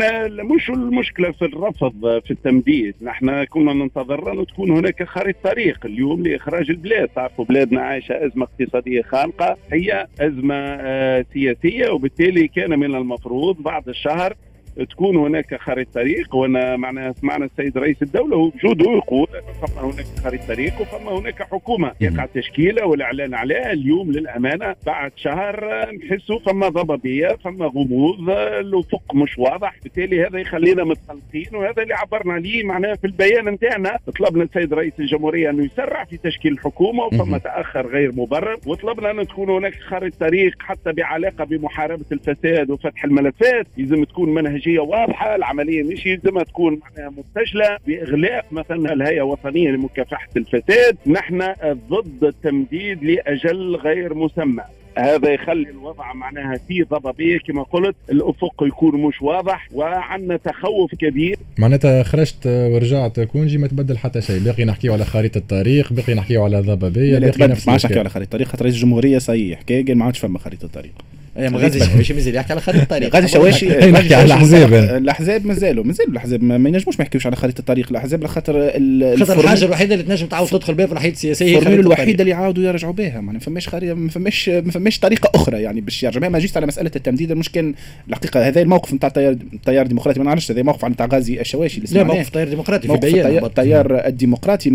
مش 0.57 0.71
المشكلة 0.71 1.33
في 1.33 1.45
الرفض 1.45 2.21
في 2.25 2.31
التمديد 2.31 2.95
نحن 3.03 3.45
كنا 3.45 3.73
ننتظر 3.73 4.33
أن 4.33 4.47
تكون 4.47 4.71
هناك 4.71 5.03
خريطة 5.03 5.39
طريق 5.45 5.87
اليوم 5.87 6.23
لإخراج 6.27 6.71
البلاد 6.71 7.09
تعرفوا 7.09 7.45
بلادنا 7.45 7.81
عايشة 7.81 8.27
أزمة 8.27 8.47
اقتصادية 8.61 9.03
خانقه 9.03 9.57
هي 9.73 10.07
أزمة 10.21 10.66
سياسية 11.33 11.91
وبالتالي 11.91 12.49
كان 12.49 12.79
من 12.79 12.95
المفروض 12.95 13.63
بعد 13.63 13.89
الشهر 13.89 14.35
تكون 14.85 15.17
هناك 15.17 15.61
خريطه 15.61 15.91
طريق 15.95 16.35
وأنا 16.35 16.77
معناها 16.77 17.13
سمعنا 17.13 17.45
السيد 17.45 17.79
رئيس 17.79 18.03
الدولة 18.03 18.37
وبجوده 18.37 18.91
يقول 18.91 19.27
فما 19.63 19.81
هناك 19.81 20.07
خريطه 20.25 20.47
طريق 20.47 20.81
وفما 20.81 21.19
هناك 21.19 21.43
حكومة. 21.43 21.93
يقع 22.01 22.27
تشكيلة 22.27 22.87
والإعلان 22.87 23.35
عليها 23.35 23.73
اليوم 23.73 24.13
للأمانة. 24.13 24.75
بعد 24.87 25.13
شهر 25.17 25.87
نحسوا 25.95 26.39
فما 26.39 26.69
ضبابية 26.69 27.29
فما 27.45 27.67
غموض 27.67 28.31
الأفق 28.31 29.15
مش 29.15 29.39
واضح. 29.39 29.75
بالتالي 29.83 30.27
هذا 30.27 30.39
يخلينا 30.39 30.85
متقلقين 30.85 31.57
وهذا 31.57 31.83
اللي 31.83 31.95
عبرنا 31.95 32.33
عليه 32.33 32.65
معناها 32.65 32.95
في 32.95 33.07
البيان 33.07 33.45
نتاعنا. 33.45 33.99
طلبنا 34.19 34.43
السيد 34.43 34.75
رئيس 34.75 34.93
الجمهورية 34.99 35.51
أنه 35.51 35.65
يسرع 35.65 36.05
في 36.05 36.17
تشكيل 36.17 36.53
الحكومة 36.53 37.05
وفما. 37.05 37.39
تأخر 37.39 37.87
غير 37.87 38.13
مبرر. 38.13 38.59
وطلبنا 38.67 39.11
أن 39.11 39.27
تكون 39.27 39.51
هناك 39.51 39.75
خارطه 39.75 40.17
طريق 40.21 40.63
حتى 40.63 40.93
بعلاقة 40.93 41.45
بمحاربة 41.45 42.05
الفساد 42.13 42.71
وفتح 42.71 43.05
الملفات. 43.05 43.67
لازم 43.77 44.05
تكون 44.05 44.35
منهجيه 44.67 44.81
واضحة 44.81 45.37
العملية 45.37 45.83
مش 45.83 46.07
يلزمها 46.07 46.45
تكون 46.45 46.81
معناها 46.81 47.13
مستجله 47.19 47.79
بإغلاق 47.87 48.45
مثلا 48.53 48.93
الهيئة 48.93 49.17
الوطنية 49.17 49.71
لمكافحة 49.71 50.29
الفساد. 50.37 50.97
نحن 51.07 51.43
ضد 51.91 52.25
التمديد 52.25 53.05
لأجل 53.05 53.77
غير 53.77 54.15
مسمى. 54.15 54.63
هذا 54.99 55.31
يخلي 55.31 55.71
الوضع 55.71 56.13
معناها 56.13 56.59
فيه 56.69 56.85
ضبابية 56.85 57.39
كما 57.39 57.63
قلت. 57.63 57.97
الأفق 58.11 58.63
يكون 58.63 59.01
مش 59.03 59.23
واضح 59.23 59.69
وعندنا 59.73 60.37
تخوف 60.37 60.95
كبير. 60.95 61.39
معناتها 61.59 62.03
خرجت 62.03 62.47
ورجعت 62.47 63.21
كونجي 63.21 63.59
ما 63.59 63.67
تبدل 63.67 63.99
حتى 63.99 64.21
شيء. 64.21 64.39
باقي 64.39 64.65
نحكيو 64.65 64.93
على 64.93 65.05
خريطة 65.05 65.39
الطريق 65.39 65.93
باقي 65.93 66.15
نحكيو 66.15 66.45
على 66.45 66.61
ضبابية 66.61 67.19
باقي 67.19 67.47
نفس 67.49 67.67
ما 67.67 67.73
عادش 67.73 67.87
نحكي 67.87 67.95
الأشكال. 67.95 67.99
على 67.99 68.09
خريطة. 68.09 68.27
الطريق 68.27 68.47
خاطر 68.47 68.65
رئيس 68.65 68.75
الجمهورية 68.75 69.19
صحيح. 69.19 69.59
حكى 69.59 69.83
قال 69.83 69.99
ما 69.99 70.05
عادش 70.05 70.19
فما 70.19 70.39
خريطة 70.39 70.69
طريق. 70.69 70.93
اي 71.39 71.49
ما 71.49 71.59
غازي 71.59 71.79
الشواشي 71.85 72.15
مازال 72.15 72.35
يحكي 72.35 72.53
على 72.53 72.61
خريطة 72.61 72.83
الطريق 72.83 73.15
غادي 73.15 73.27
الشواشي 73.27 73.67
نحكي 73.69 73.91
غادي 73.91 74.15
على 74.15 74.25
الشواشي 74.25 74.57
الأحزاب. 74.65 74.75
الأحزاب 74.97 75.47
مازالوا 75.47 75.85
مازالوا 75.85 76.13
الأحزاب 76.13 76.43
ما 76.43 76.55
ينجموش 76.69 76.99
ما 76.99 77.03
يحكيوش 77.05 77.27
على 77.27 77.37
خريطة 77.37 77.59
الطريق 77.61 77.87
الأحزاب 77.91 78.23
ال- 78.23 78.29
خاطر 78.29 78.55
ال 78.77 78.84
formule- 78.84 79.45
الحاجة 79.45 79.65
الوحيدة 79.65 79.95
اللي 79.95 80.05
تنجم 80.05 80.27
تعاود 80.27 80.49
تدخل 80.49 80.75
بها 80.75 80.87
في 80.87 80.93
الحياة 80.93 81.11
السياسيه 81.11 81.47
هي 81.47 81.59
الوحيدة. 81.81 82.21
اللي 82.23 82.31
يعاودوا 82.31 82.65
يرجعوا 82.65 82.93
بها 82.93 83.21
ما 83.21 83.39
فماش 83.39 83.75
ما 83.75 84.09
فماش 84.11 84.49
ما 84.49 84.71
فماش 84.71 84.99
طريقة 84.99 85.31
أخرى 85.35 85.63
يعني 85.63 85.81
باش 85.81 86.03
يرجعوا 86.03 86.29
ما 86.29 86.39
جيت 86.39 86.57
على 86.57 86.67
مسألة 86.67 86.91
التمديد 86.97 87.33
مش 87.33 87.51
كان 87.53 87.75
الحقيقة 88.09 88.49
هذا 88.49 88.63
الموقف 88.63 88.95
نتاع 88.95 89.09
التيار 89.09 89.37
التيار 89.53 89.83
الديمقراطي 89.83 90.19
ما 90.19 90.25
نعرفش 90.25 90.51
هذا 90.51 90.63
موقف 90.63 90.85
نتاع 90.85 91.07
غازي 91.07 91.41
الشواشي 91.41 91.77
اللي 91.77 91.87
لا 91.87 91.93
سمعناه. 91.93 92.15
موقف 92.15 92.27
التيار 92.27 92.45
الديمقراطي 92.45 92.89
في 92.89 92.97
بيان 92.97 93.45
التيار, 93.45 94.07
الديمقراطي 94.07 94.71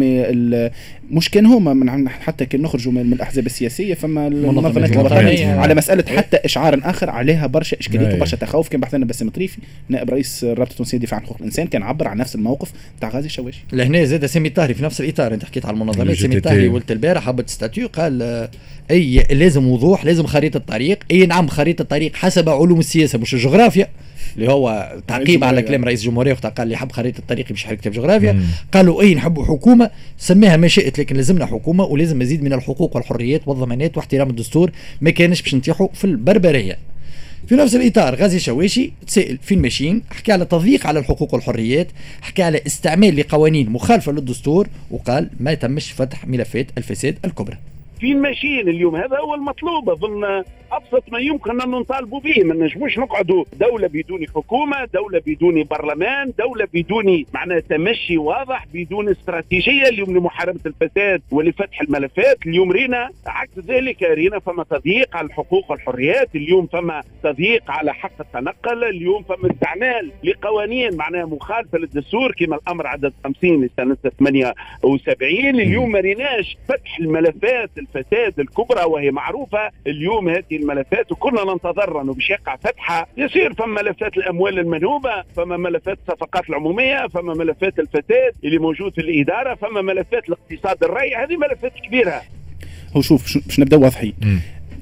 مش 1.11 1.29
كان 1.29 1.45
هما 1.45 1.73
من 1.73 2.09
حتى 2.09 2.45
كان 2.45 2.61
نخرجوا 2.61 2.93
من, 2.93 3.13
الأحزاب 3.13 3.45
السياسية 3.45 3.93
فما 3.93 4.27
المنظمات. 4.27 4.91
الوطنية 4.91 5.53
على 5.59 5.75
مسألة. 5.75 6.03
حتى 6.17 6.37
اشعار 6.51 6.81
آخر 6.83 7.09
عليها 7.09 7.47
برشا 7.47 7.79
إشكاليات. 7.79 8.15
وبرشا 8.15 8.37
تخوف 8.37 8.69
كان 8.69 8.81
بحثنا 8.81 9.05
باسم 9.05 9.29
طريفي 9.29 9.57
نائب 9.89 10.09
رئيس 10.09 10.43
الرابطة 10.43 10.71
التونسية 10.71 10.97
للدفاع 10.97 11.19
عن 11.19 11.25
حقوق 11.25 11.37
الإنسان 11.39 11.67
كان 11.67 11.83
عبر 11.83 12.07
عن 12.07 12.17
نفس 12.17 12.35
الموقف 12.35 12.71
تاع 13.01 13.09
غازي 13.09 13.25
الشواشي 13.25 13.63
لهنا 13.73 14.03
زاد 14.05 14.25
سامي 14.25 14.47
الطاهري 14.47 14.73
في 14.73 14.83
نفس 14.83 15.01
الإطار. 15.01 15.33
أنت 15.33 15.45
حكيت 15.45 15.65
على 15.65 15.73
المنظمات. 15.73 16.09
ال 16.09 16.17
سامي. 16.17 16.37
الطاهري 16.37 16.67
قلت 16.67 16.91
البارح 16.91 17.29
هبط 17.29 17.49
ستاتيو 17.49 17.87
قال 17.87 18.21
آه، 18.21 18.49
أي 18.91 19.25
لازم 19.31 19.67
وضوح 19.67 20.05
لازم 20.05 20.25
خريطة 20.25 20.59
طريق 20.59 20.99
أي 21.11 21.25
نعم 21.25 21.47
خريطة 21.47 21.83
طريق 21.83 22.15
حسب 22.15 22.49
علوم 22.49 22.79
السياسة 22.79 23.19
مش 23.19 23.33
الجغرافيا. 23.33 23.87
اللي 24.35 24.51
هو 24.51 24.95
تعقيب 25.07 25.43
على. 25.43 25.61
كلام 25.61 25.85
رئيس 25.85 25.99
الجمهوريه 26.01 26.31
وقت 26.33 26.45
قال 26.45 26.63
اللي 26.63 26.73
يحب 26.73 26.91
خريطة 26.91 27.19
الطريق 27.19 27.51
يحل 27.51 27.75
كتاب 27.75 27.93
جغرافيا. 27.93 28.31
قالوا 28.73 29.01
اي 29.01 29.15
نحبوا 29.15 29.45
حكومة 29.45 29.89
سميها 30.17 30.57
ما 30.57 30.67
شئت 30.67 30.99
لكن 30.99 31.15
لازمنا 31.15 31.45
حكومة 31.45 31.83
ولازم 31.83 32.19
مزيد 32.19 32.43
من 32.43 32.53
الحقوق 32.53 32.95
والحريات 32.95 33.41
والضمانات 33.47 33.97
واحترام 33.97 34.29
الدستور 34.29 34.71
ما 35.01 35.09
كانش 35.09 35.41
باش 35.41 35.55
نتيحوا 35.55 35.87
في 35.93 36.05
البربرية 36.05 36.77
في 37.47 37.55
نفس 37.55 37.75
الإطار 37.75 38.15
غازي 38.15 38.39
شواشي 38.39 38.91
تسائل 39.07 39.37
فين 39.41 39.61
ماشيين 39.61 40.01
حكى 40.09 40.31
على 40.31 40.45
تضييق 40.45 40.87
على 40.87 40.99
الحقوق 40.99 41.33
والحريات 41.33 41.87
حكى 42.21 42.43
على 42.43 42.61
استعمال 42.67 43.15
لقوانين 43.15 43.69
مخالفة 43.69 44.11
للدستور 44.11 44.67
وقال 44.91 45.29
ما 45.39 45.53
تمش 45.53 45.91
فتح 45.91 46.27
ملفات 46.27 46.67
الفساد 46.77 47.17
الكبرى 47.25 47.57
فين 48.01 48.21
ماشيين 48.21 48.69
اليوم 48.69 48.95
هذا 48.95 49.17
هو 49.19 49.35
المطلوب. 49.35 49.89
أظن 49.89 50.43
أبسط 50.71 51.03
ما 51.11 51.19
يمكن 51.19 51.61
أن 51.61 51.69
نطالبوا 51.69 52.19
به 52.19 52.43
ما 52.43 52.53
نجموش 52.53 52.97
نقعدوا 52.99 53.45
دولة 53.59 53.87
بدون 53.87 54.27
حكومة 54.35 54.85
دولة 54.93 55.21
بدون 55.27 55.63
برلمان 55.63 56.33
دولة 56.39 56.67
بدون 56.73 57.25
معناها 57.33 57.59
تمشي 57.59 58.17
واضح 58.17 58.65
بدون 58.73 59.09
استراتيجية. 59.09 59.87
اليوم 59.89 60.17
لمحاربة 60.17 60.59
الفساد 60.65 61.21
ولفتح 61.31 61.81
الملفات 61.81 62.37
اليوم 62.45 62.71
رينا 62.71 63.09
عكس 63.27 63.59
ذلك. 63.59 64.03
رينا 64.03 64.39
فما 64.39 64.63
تضييق 64.63 65.17
على 65.17 65.27
الحقوق 65.27 65.71
والحريات 65.71 66.35
اليوم 66.35 66.67
فما 66.67 67.03
تضييق 67.23 67.71
على 67.71 67.93
حق 67.93 68.21
التنقل 68.21 68.83
اليوم 68.83 69.23
فما 69.23 69.51
استعمال 69.51 70.11
لقوانين 70.23 70.95
معناها 70.97 71.25
مخالفة 71.25 71.77
للدستور 71.77 72.31
كما 72.31 72.55
الأمر 72.55 72.87
عدد 72.87 73.13
50 73.23 73.65
لسنة 73.65 73.97
78 74.19 75.59
اليوم 75.59 75.91
ما 75.91 75.99
ريناش 75.99 76.57
فتح 76.67 76.99
الملفات 76.99 77.69
الفساد 77.95 78.39
الكبرى 78.39 78.83
وهي 78.83 79.11
معروفة. 79.11 79.69
اليوم 79.87 80.29
هذه 80.29 80.43
الملفات 80.51 81.11
وكنا 81.11 81.43
ننتظر 81.43 82.01
انه 82.01 82.13
باش 82.13 82.29
يقع 82.29 82.55
فتحها 82.55 83.07
يصير 83.17 83.53
فما 83.53 83.81
ملفات 83.81 84.17
الأموال 84.17 84.59
المنهوبة 84.59 85.23
فما 85.35 85.57
ملفات 85.57 85.97
الصفقات 86.07 86.49
العمومية 86.49 87.07
فما 87.07 87.33
ملفات 87.33 87.79
الفساد 87.79 88.33
اللي 88.43 88.57
موجود 88.57 88.93
في 88.93 89.01
الإدارة 89.01 89.55
فما 89.55 89.81
ملفات 89.81 90.29
الاقتصاد 90.29 90.83
الرأي 90.83 91.15
هذه 91.15 91.37
ملفات 91.37 91.73
كبيرة. 91.87 92.21
هو 92.97 93.01
شوف 93.01 93.21
باش- 93.47 93.59
نبداو 93.59 93.81
واضحين. 93.83 94.13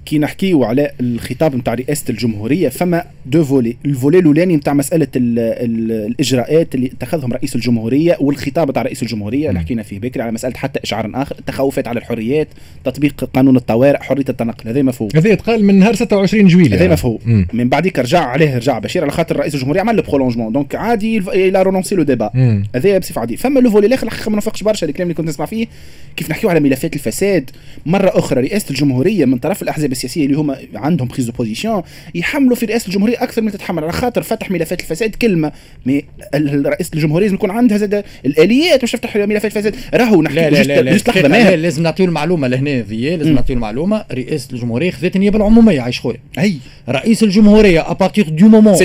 كي 0.09 0.19
نحكيو 0.19 0.63
على 0.63 0.91
الخطاب 0.99 1.55
نتاع 1.55 1.73
رئاسة 1.73 2.05
الجمهورية 2.09 2.69
فما 2.69 3.03
deux 3.25 3.43
volets. 3.43 3.77
ال 3.85 3.91
volet 3.91 4.19
الأولاني 4.19 4.55
نتاع 4.55 4.73
مسألة 4.73 5.07
ال 5.15 5.39
ال 5.39 5.91
الإجراءات 5.91 6.75
اللي 6.75 6.87
اتخذهم 6.87 7.33
رئيس 7.33 7.55
الجمهورية 7.55 8.17
والخطاب 8.19 8.69
نتاع 8.69 8.81
رئيس 8.81 9.03
الجمهورية 9.03 9.49
اللي. 9.49 9.59
حكينا 9.59 9.83
فيه 9.83 9.99
بكري 9.99 10.23
على 10.23 10.31
مسألة 10.31 10.57
حتى 10.57 10.79
إشعار 10.83 11.11
آخر 11.13 11.35
التخوفات 11.39 11.87
على 11.87 11.99
الحريات 11.99 12.47
تطبيق 12.83 13.23
قانون 13.23 13.55
الطوارئ 13.55 13.99
حرية 13.99 14.25
التنقل. 14.29 14.69
هذا 14.69 14.81
مفهوم 14.81 15.09
هذا 15.15 15.29
يتقال 15.29 15.65
من 15.65 15.79
نهار 15.79 15.95
26 15.95 16.47
جويلية. 16.47 16.77
هذا 16.77 16.87
مفهوم. 16.87 17.45
من 17.53 17.69
بعديك 17.69 17.99
رجع 17.99 18.19
عليه 18.19 18.57
رجع 18.57 18.79
بشير 18.79 19.03
على 19.03 19.11
خاطر 19.11 19.37
رئيس 19.37 19.55
الجمهورية 19.55 19.81
عمل 19.81 20.01
prolongement 20.01 20.53
donc 20.53 20.75
عادي 20.75 21.17
il 21.17 21.61
a 21.63 21.67
relancé 21.67 21.95
le 21.95 22.03
débat. 22.03 22.63
هذايا 22.75 22.97
بصفة 22.97 23.21
عادية. 23.21 23.35
فما 23.35 23.59
le 23.59 23.69
volet 23.69 23.87
الآخر 23.87 24.07
الحقيقة 24.07 24.29
ما 24.29 24.35
نوافقش 24.35 24.63
برشا. 24.63 24.87
الكلام 24.87 25.07
اللي 25.07 25.13
كنت 25.13 25.27
نسمع 25.27 25.45
فيه 25.45 25.67
كيف 26.15 26.31
نحكيو 26.31 26.49
على 26.49 26.59
ملفات 26.59 26.95
الفساد. 26.95 27.49
مرة 27.85 28.11
أخرى 28.19 28.41
رئاسة 28.41 28.69
الجمهورية 28.69 29.25
من 29.25 29.37
طرف 29.37 29.61
الأحزاب 29.61 29.91
السياسية 30.03 30.25
اللي 30.25 30.37
هما 30.37 30.57
عندهم 30.75 31.07
prise 31.07 31.29
de 31.29 31.40
position 31.40 31.83
يحملوا 32.15 32.55
في 32.55 32.65
رئاسة 32.65 32.87
الجمهورية 32.87 33.23
أكثر 33.23 33.41
من 33.41 33.51
تتحمل. 33.51 33.83
على 33.83 33.91
خاطر 33.91 34.23
فتح 34.23 34.51
ملفات 34.51 34.79
الفساد 34.79 35.15
كلمة. 35.15 35.51
mais 35.85 36.05
رئيس 36.65 36.89
الجمهورية 36.93 37.25
لازم 37.25 37.35
يكون 37.35 37.51
عندها 37.51 37.77
زاد 37.77 38.03
الآليات 38.25 38.81
باش 38.81 38.91
تفتح 38.91 39.15
ملفات 39.15 39.45
الفساد. 39.57 39.75
راهو 39.93 40.21
نحكي 40.21 40.35
لا 40.35 40.49
لا 40.49 40.63
لا, 40.63 40.81
لا, 40.81 40.91
لا, 40.91 41.27
لا 41.27 41.55
لازم 41.55 41.83
نعطيو 41.83 42.05
المعلومة 42.05 42.47
لهنا 42.47 42.81
ذي 42.81 43.15
لازم. 43.15 43.33
نعطيو 43.33 43.55
المعلومة. 43.55 44.05
رئاسه 44.13 44.47
الجمهورية 44.53 44.91
خذت 44.91 45.15
النيابة 45.15 45.37
العمومية 45.37 45.81
عايش 45.81 45.99
خويا. 45.99 46.17
أي. 46.39 46.55
رئيس 46.89 47.23
الجمهورية 47.23 47.91
à 47.91 47.97
partir 47.97 48.29
du 48.29 48.47
moment؟ 48.47 48.77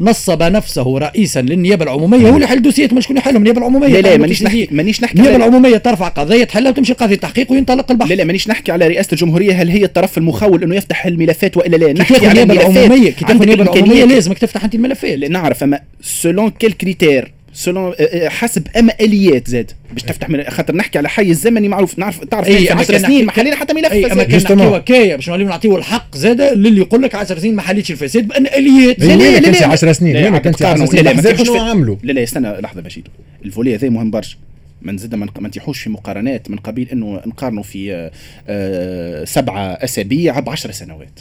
نصب 0.00 0.42
نفسه 0.42 0.98
رئيسا 0.98 1.42
للنيابة 1.42 1.84
العمومية 1.84 2.28
هو 2.28 2.34
اللي 2.34 2.44
يحل 2.44 2.62
dossier 2.62 2.88
ات 2.88 2.92
ما 2.92 3.00
شكون 3.00 3.16
يحلهم 3.16 3.36
النيابة 3.36 3.58
العمومية. 3.58 3.88
لا 3.88 4.00
لا 4.00 4.16
مانيش 4.16 4.42
نحكي. 4.42 4.68
مانيش 4.70 5.02
نحكي 5.02 5.18
النيابة 5.18 5.36
العمومية 5.36 5.76
ترفع 5.76 6.08
قضيه 6.08 6.44
تحلها 6.44 6.70
وتمشي 6.70 6.92
لقاضي 6.92 7.14
التحقيق 7.14 7.52
وينطلق 7.52 7.90
البحث. 7.90 8.10
لا 8.10 8.14
لا 8.14 8.24
مانيش 8.24 8.48
نحكي 8.48 8.72
على 8.72 8.86
رئاسة 8.86 9.08
الجمهورية 9.12 9.62
هل 9.62 9.68
هي 9.68 9.84
الطرف 9.84 10.18
المخول 10.18 10.51
إنه 10.62 10.74
يفتح 10.76 11.06
الملفات 11.06 11.56
وإلا 11.56 11.76
لا. 11.76 11.86
كي 11.92 12.00
نحكي 12.14 12.26
على 12.26 12.42
العمومية 12.42 13.10
كي 13.10 13.24
تاخذ 13.24 13.40
النيابه 13.42 13.62
العمومية. 13.62 14.04
لازمك 14.04 14.38
تفتح 14.38 14.64
انت 14.64 14.74
الملفات. 14.74 15.18
لا 15.18 15.28
نعرف 15.28 15.62
أما 15.62 15.80
selon 16.02 16.50
quels 16.50 16.72
critères 16.72 17.32
selon 17.54 17.92
حسب 18.26 18.66
أما 18.78 18.92
آليات 19.00 19.48
زاد. 19.48 19.70
باش 19.92 20.02
تفتح 20.02 20.28
من 20.30 20.44
خاطر 20.44 20.76
نحكي 20.76 20.98
على 20.98 21.08
حي 21.08 21.30
الزمني 21.30 21.68
معروف. 21.68 21.98
نعرف 21.98 22.24
تعرف 22.24 22.46
أي، 22.48 22.58
في 22.58 22.72
أما 22.72 22.80
10 22.80 22.92
كان 22.92 23.02
سنين 23.02 23.26
ما 23.26 23.32
حلينا 23.32 23.56
حتى 23.56 23.74
ملف 23.74 23.92
أي 23.92 24.06
أما 24.06 24.24
فساد. 24.24 24.42
كان. 24.46 24.56
نحكيو 24.58 24.74
هكايا 24.74 25.16
باش 25.16 25.28
نوليو 25.28 25.46
نعطيو 25.48 25.76
الحق 25.76 26.16
زاد 26.16 26.40
للي 26.40 26.80
يقول 26.80 27.02
لك 27.02 27.14
10 27.14 27.38
سنين 27.38 27.54
ما 27.54 27.62
حليتش 27.62 27.90
الفساد 27.90 28.28
بأن 28.28 28.46
آليات. 28.46 29.00
لا، 29.00 29.04
لا، 29.06 29.14
لا 29.14 29.38
لا، 29.38 29.40
كان 29.40 29.52
لا. 29.52 29.66
10 29.66 29.92
سنين. 29.92 30.16
لا، 30.16 30.22
وين 30.24 30.32
عاد 30.32 30.42
كان 30.42 30.54
10 30.54 30.58
تقارنوا. 30.64 30.86
سنين. 30.86 31.04
لا، 31.04 31.08
لا، 31.10 31.14
ما 31.14 31.20
الاحزاب 31.20 31.34
تروحش 31.34 31.48
شنو 31.48 31.64
في- 31.64 31.70
عملوا 31.70 31.96
لا 32.02 32.12
لا 32.12 32.22
استنى 32.22 32.60
لحظة 32.60 32.80
بشير. 32.80 33.04
الفولي 33.44 33.74
هذا 33.74 33.88
مهم 33.88 34.10
برشا. 34.10 34.36
ما 34.84 34.92
نزيد 34.92 35.14
ما 35.14 35.28
ما 35.40 35.48
نتيحوش 35.48 35.80
في 35.80 35.90
مقارنات 35.90 36.50
من 36.50 36.56
قبيل 36.56 36.88
إنه 36.92 37.20
نقارنوا 37.26 37.62
في 37.62 37.94
آه، 37.94 38.10
آه، 38.48 39.24
سبعه 39.24 39.60
أسابيع 39.64 40.40
ب 40.40 40.48
10 40.48 40.70
سنوات 40.70 41.20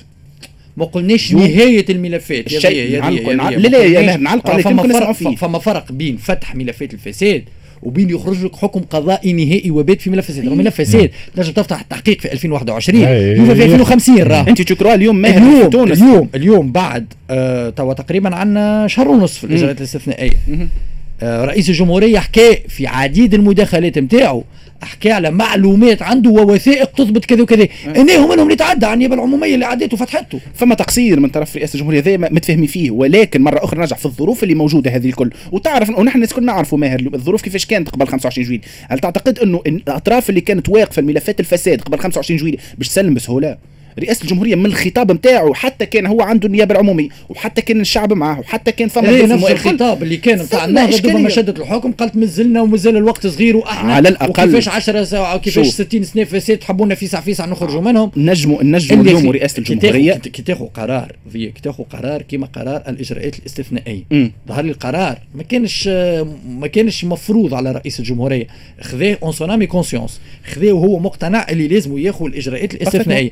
ما 0.77 0.85
قلناش 0.85 1.31
يوم. 1.31 1.41
نهاية 1.41 1.85
الملفات 1.89 2.51
يا 2.51 2.57
الشيء 2.57 3.01
نعلقوا-. 3.01 3.29
لا، 3.29 3.67
لا، 3.67 4.01
ما 4.01 4.17
نعلقوا 4.17 4.51
آه، 4.51 4.53
على 4.53 4.63
فما 4.63 4.83
فرق. 4.99 5.35
فما 5.35 5.59
فرق 5.59 5.91
بين 5.91 6.17
فتح 6.17 6.55
ملفات 6.55 6.93
الفساد 6.93 7.43
وبين 7.83 8.09
يخرج 8.09 8.45
لك 8.45 8.55
حكم 8.55 8.79
قضائي 8.79 9.33
نهائي 9.33 9.71
وبات 9.71 10.01
في 10.01 10.09
ملف 10.09 10.27
فساد 10.31 10.45
ملف 10.45 10.75
فساد 10.81 11.09
تنجم 11.35 11.51
تفتح 11.53 11.79
التحقيق 11.79 12.21
في 12.21 12.31
2021 12.33 13.03
أي، 13.03 13.37
يوفى 13.37 13.55
في 13.55 13.61
أي. 13.61 13.65
2050 13.65 14.17
راه 14.23 14.47
أنت 14.47 14.61
تشكروا 14.61 14.93
اليوم 14.93 15.15
ماهر 15.15 15.41
في 15.41 15.47
اليوم 15.47 15.69
تونس 15.69 16.01
اليوم 16.01 16.29
اليوم 16.35 16.71
بعد 16.71 17.13
آه 17.29 17.69
توا 17.69 17.93
تقريبا 17.93 18.35
عندنا 18.35 18.87
شهر 18.87 19.07
ونصف 19.07 19.37
في 19.39 19.43
الإجراءات 19.43 19.77
الاستثنائية. 19.77 20.31
آه 20.49 20.67
رئيس 21.23 21.69
الجمهورية 21.69 22.19
حكى 22.19 22.55
في 22.67 22.87
عديد 22.87 23.33
المداخلات 23.33 23.97
نتاعو 23.97 24.43
حكى 24.81 25.11
على 25.11 25.31
معلومات 25.31 26.01
عنده 26.01 26.29
ووثائق 26.29 26.85
تثبت 26.91 27.25
كذا 27.25 27.41
وكذا. 27.41 27.67
انهم 27.87 28.29
منهم 28.29 28.43
اللي 28.45 28.55
تعدى 28.55 28.85
على 28.85 28.93
النيابه 28.93 29.15
العمومية 29.15 29.55
اللي 29.55 29.65
عدته 29.65 29.93
وفتحته. 29.95 30.39
فما 30.55 30.75
تقصير 30.75 31.19
من 31.19 31.29
طرف 31.29 31.55
رئاسه 31.57 31.73
الجمهورية 31.75 31.99
هذا 32.01 32.17
ما- 32.17 32.29
متفاهمين 32.31 32.67
فيه 32.67 32.91
ولكن 32.91 33.41
مرة 33.41 33.63
أخرى 33.63 33.79
نرجع 33.79 33.95
في 33.95 34.05
الظروف 34.05 34.43
اللي 34.43 34.55
موجودة 34.55 34.91
هذه 34.91 35.07
الكل. 35.09 35.29
وتعرف 35.51 35.89
ونحن 35.89 36.15
الناس 36.15 36.33
كلنا 36.33 36.53
نعرفوا 36.53 36.77
ماهر 36.77 36.99
الظروف 37.13 37.41
كيفاش 37.41 37.65
كانت 37.65 37.89
قبل 37.89 38.07
25 38.07 38.47
جويلية 38.47 38.63
هل 38.89 38.99
تعتقد 38.99 39.39
إنه 39.39 39.61
الأطراف 39.67 40.29
اللي 40.29 40.41
كانت 40.41 40.69
واقفة 40.69 40.99
الملفات 40.99 41.39
الفساد 41.39 41.81
قبل 41.81 41.99
25 41.99 42.39
جويلية 42.39 42.57
باش 42.77 42.87
تسلم 42.87 43.13
بسهولة؟ 43.13 43.57
رئاسه 43.99 44.23
الجمهورية 44.23 44.55
من 44.55 44.65
الخطاب 44.65 45.11
نتاعو 45.11 45.53
حتى 45.53 45.85
كان 45.85 46.05
هو 46.05 46.21
عنده 46.21 46.47
النيابة 46.47 46.75
العمومية 46.75 47.09
وحده 47.29 47.61
كان 47.61 47.81
الشعب 47.81 48.13
معاه 48.13 48.39
وحتى 48.39 48.71
كان 48.71 48.87
فما 48.87 49.11
ظروف 49.11 49.31
نفس. 49.31 49.51
الخطاب 49.51 50.03
اللي 50.03 50.17
كان 50.17 50.39
نتاع 50.39 50.65
النهضة 50.65 51.13
ما 51.13 51.29
شدت 51.29 51.59
الحكم 51.59 51.91
قالت 51.91 52.15
مازلنا 52.15 52.61
ومازال 52.61 52.97
الوقت 52.97 53.27
صغير 53.27 53.57
وأحنا 53.57 53.93
على 53.93 54.09
الأقل. 54.09 54.29
وكيفاش 54.29 54.67
10 54.67 55.03
ساعة 55.03 55.35
وكيفاش 55.35 55.65
شوف. 55.65 55.75
60 55.75 56.03
سنة 56.03 56.23
فساد 56.23 56.57
تحبونا 56.57 56.95
فيسع 56.95 57.21
فيسع 57.21 57.45
نخرجوا 57.45 57.81
منهم. 57.81 58.11
نجموا 58.17 58.63
نجموا 58.63 59.03
اليوم 59.03 59.29
رئاسة 59.29 59.63
كي 59.63 59.73
الجمهورية. 59.73 60.13
كي 60.13 60.41
تاخذ 60.41 60.65
قرار 60.65 61.15
كي 61.33 61.53
تاخذ 61.63 61.83
قرار 61.83 62.21
كيما 62.21 62.47
قرار 62.47 62.83
الإجراءات 62.87 63.39
الاستثنائية. 63.39 64.03
ظهر 64.47 64.65
لي 64.65 64.71
القرار 64.71 65.17
ما 65.35 65.43
كانش 65.43 65.87
ما 66.49 66.67
كانش 66.67 67.05
مفروض 67.05 67.53
على 67.53 67.71
رئيس 67.71 67.99
الجمهورية. 67.99 68.47
خذاه 68.81 69.17
en 69.23 69.31
son 69.31 69.51
âme 69.51 69.65
et 69.65 69.74
conscience 69.74 70.19
خذاه 70.53 70.71
وهو 70.71 70.99
مقتنع 70.99 71.45
اللي 71.49 71.67
لازم 71.67 71.97
ياخذ 71.97 72.25
الإجراءات 72.25 72.73
الاستثنائية. 72.73 73.31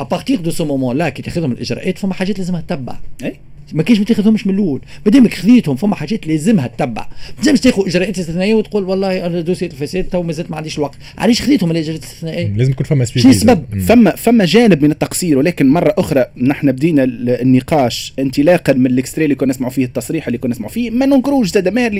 à 0.00 0.40
partir 0.40 0.50
de 0.50 0.64
ce 0.64 0.96
moment-là 0.96 1.08
كي 1.08 1.22
تاخذهم 1.22 1.52
الاجراءات 1.52 1.98
فما 1.98 2.14
حاجات 2.14 2.38
لازمها 2.38 2.60
تتبع. 2.60 2.96
أي. 3.24 3.36
ما 3.72 3.82
كاينش 3.82 3.98
ما 3.98 4.04
تاخذهمش 4.04 4.46
من 4.46 4.54
الأول. 4.54 4.80
ما 5.06 5.12
دامك 5.12 5.34
خذيتهم 5.34 5.76
فما 5.76 5.94
حاجات 5.96 6.26
لازمها 6.26 6.66
تتبع. 6.66 7.06
ما 7.38 7.42
تنجمش 7.44 7.60
تاخذ 7.60 7.86
إجراءات 7.86 8.18
استثنائية 8.18 8.54
وتقول 8.54 8.84
والله 8.84 9.26
أنا 9.26 9.40
dossier 9.40 9.66
الفساد 9.66 10.04
تو 10.04 10.22
مازلت 10.22 10.50
ما 10.50 10.56
عنديش 10.56 10.78
الوقت. 10.78 10.98
علاش 11.18 11.42
خذيتهم 11.42 11.70
الاجراءات 11.70 12.02
الاستثنائيه 12.02 12.48
لازم 12.56 12.70
يكون 12.70 12.86
فما 12.86 13.04
شو 13.04 13.28
السبب؟ 13.28 13.80
فما 13.80 14.10
فما 14.16 14.44
جانب 14.44 14.82
من 14.84 14.90
التقصير 14.90 15.38
ولكن 15.38 15.68
مرة 15.68 15.94
أخرى 15.98 16.24
نحن 16.36 16.72
بدينا 16.72 17.04
ال- 17.04 17.30
النقاش 17.30 18.12
انطلاقا 18.18 18.72
من 18.72 18.86
ال 18.86 18.91
extrait 18.91 19.24
اللي 19.24 19.34
كنا 19.34 19.50
نسمعوا 19.50 19.72
فيه 19.72 19.84
التصريح 19.84 20.26
اللي 20.26 20.38
كنا 20.38 20.50
نسمعوا 20.50 20.72
فيه. 20.72 20.90
ما 20.90 21.06
ننكروش 21.06 21.50
زاد 21.50 21.68
ماهر 21.68 21.92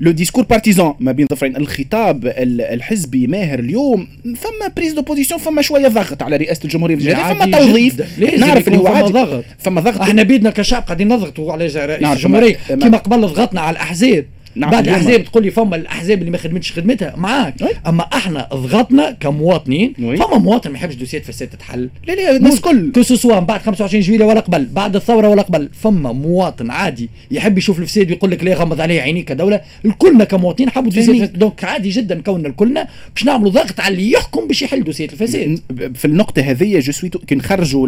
le 0.00 0.10
discours 0.10 0.44
partisan 0.44 0.94
ما 1.00 1.12
بين 1.12 1.26
ظفرين 1.32 1.56
الخطاب 1.56 2.26
ال- 2.26 2.60
الحزبي 2.60 3.26
ماهر 3.26 3.58
اليوم 3.58 4.08
فما 4.24 4.68
prise 4.76 4.92
de 4.92 5.02
position 5.02 5.40
فما 5.40 5.62
شوية 5.62 5.88
ضغط 5.88 6.22
على 6.22 6.36
رئاسة 6.36 6.60
الجمهورية 6.64 6.96
في 6.96 7.02
الجزائر 7.02 7.34
فما 7.34 7.58
توظيف. 7.58 8.20
نعرف 8.38 8.68
اللي 8.68 8.78
هو 8.78 8.84
فما 8.84 9.00
ضغط. 9.08 9.44
فما 9.58 9.80
ضغط. 9.80 10.00
إحنا 10.00 10.22
بيدنا 10.22 10.50
كشعب 10.50 10.82
قاعدين 10.82 11.08
نضغطوا 11.08 11.52
على 11.52 11.64
رئيس 11.66 11.76
الجمهورية. 12.16 12.56
ما- 12.70 12.76
ما- 12.76 12.82
كما 12.86 12.98
قبل 12.98 13.20
ضغطنا 13.20 13.60
على 13.60 13.74
الأحزاب. 13.76 14.24
بعد 14.56 14.88
اليوم- 14.88 15.00
الأحزاب 15.00 15.24
تقول 15.24 15.42
لي 15.44 15.50
فما 15.50 15.76
الأحزاب 15.76 16.18
اللي 16.18 16.30
ما 16.30 16.38
خدمتش 16.38 16.72
خدمتها؟ 16.72 17.14
معاك. 17.16 17.54
أما 17.86 18.02
إحنا 18.02 18.48
ضغطنا 18.54 19.10
كمواطنين. 19.10 19.92
فما 19.94 20.38
مواطن 20.38 20.70
ما 20.70 20.76
يحبش 20.76 20.94
dossier 20.94 21.20
ات 21.20 21.24
فساد 21.24 21.48
تتحل. 21.48 21.88
لا 22.06 22.12
لا 22.12 22.36
الناس 22.36 22.60
quel 22.60 22.92
que 22.92 23.40
بعد 23.40 23.60
25 23.62 24.02
جويلية 24.02 24.24
ولا 24.24 24.40
قبل 24.40 24.64
بعد 24.66 24.96
الثورة 24.96 25.28
ولا 25.28 25.42
قبل. 25.42 25.68
فما 25.82 26.12
مواطن 26.12 26.70
عادي 26.70 27.10
يحب 27.30 27.58
يشوف 27.58 27.78
الفساد 27.78 28.10
ويقول 28.10 28.30
لك 28.30 28.44
لا 28.44 28.54
غمض 28.54 28.80
عليه 28.80 29.00
عينيك 29.00 29.24
كدولة. 29.28 29.60
الكلنا 29.84 30.24
كمواطنين 30.24 30.70
حبوا 30.70 30.90
dossier 30.90 31.30
ات 31.30 31.37
donc 31.37 31.64
عادي 31.64 31.88
جدا 31.90 32.20
كوننا 32.20 32.48
الكلنا 32.48 32.88
باش 33.14 33.24
نعملوا 33.24 33.50
ضغط 33.50 33.80
على 33.80 33.94
اللي 33.94 34.10
يحكم 34.12 34.46
باش 34.46 34.62
يحل 34.62 34.84
dossier 34.84 35.08
ات 35.08 35.12
الفساد. 35.12 35.60
في 35.94 36.04
النقطة 36.04 36.42
هذه 36.42 36.78
je 36.78 36.92
suis 36.92 37.10
كي 37.26 37.34
نخرجوا 37.34 37.86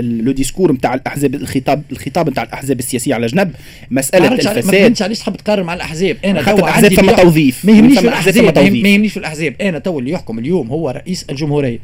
le 0.00 0.32
discours 0.32 0.72
نتاع 0.72 0.94
الأحزاب 0.94 1.34
الخطاب 1.34 1.82
الخطاب 1.92 2.30
نتاع 2.30 2.42
الأحزاب 2.42 2.78
السياسية 2.78 3.14
على 3.14 3.26
جنب 3.26 3.52
ما 3.90 4.02
ما 4.14 4.28
الفساد. 4.28 4.60
فهمتش 4.60 5.02
علاش 5.02 5.18
تحب 5.18 5.36
تقارن 5.36 5.69
مع 5.70 5.74
الأحزاب. 5.74 6.16
أنا 6.24 6.42
ثم 6.42 7.00
اللي 7.00 7.12
يحكم- 7.12 7.22
توظيف. 7.22 7.64
ما 7.64 7.72
يهمنيش 7.72 7.98
الأحزاب 7.98 8.44
ما 8.58 8.88
يهمنيش 8.88 9.16
الأحزاب. 9.18 9.54
أنا 9.60 9.78
تو 9.78 9.98
اللي 9.98 10.10
يحكم 10.10 10.38
اليوم 10.38 10.68
هو 10.68 10.90
رئيس 10.90 11.26
الجمهورية. 11.30 11.78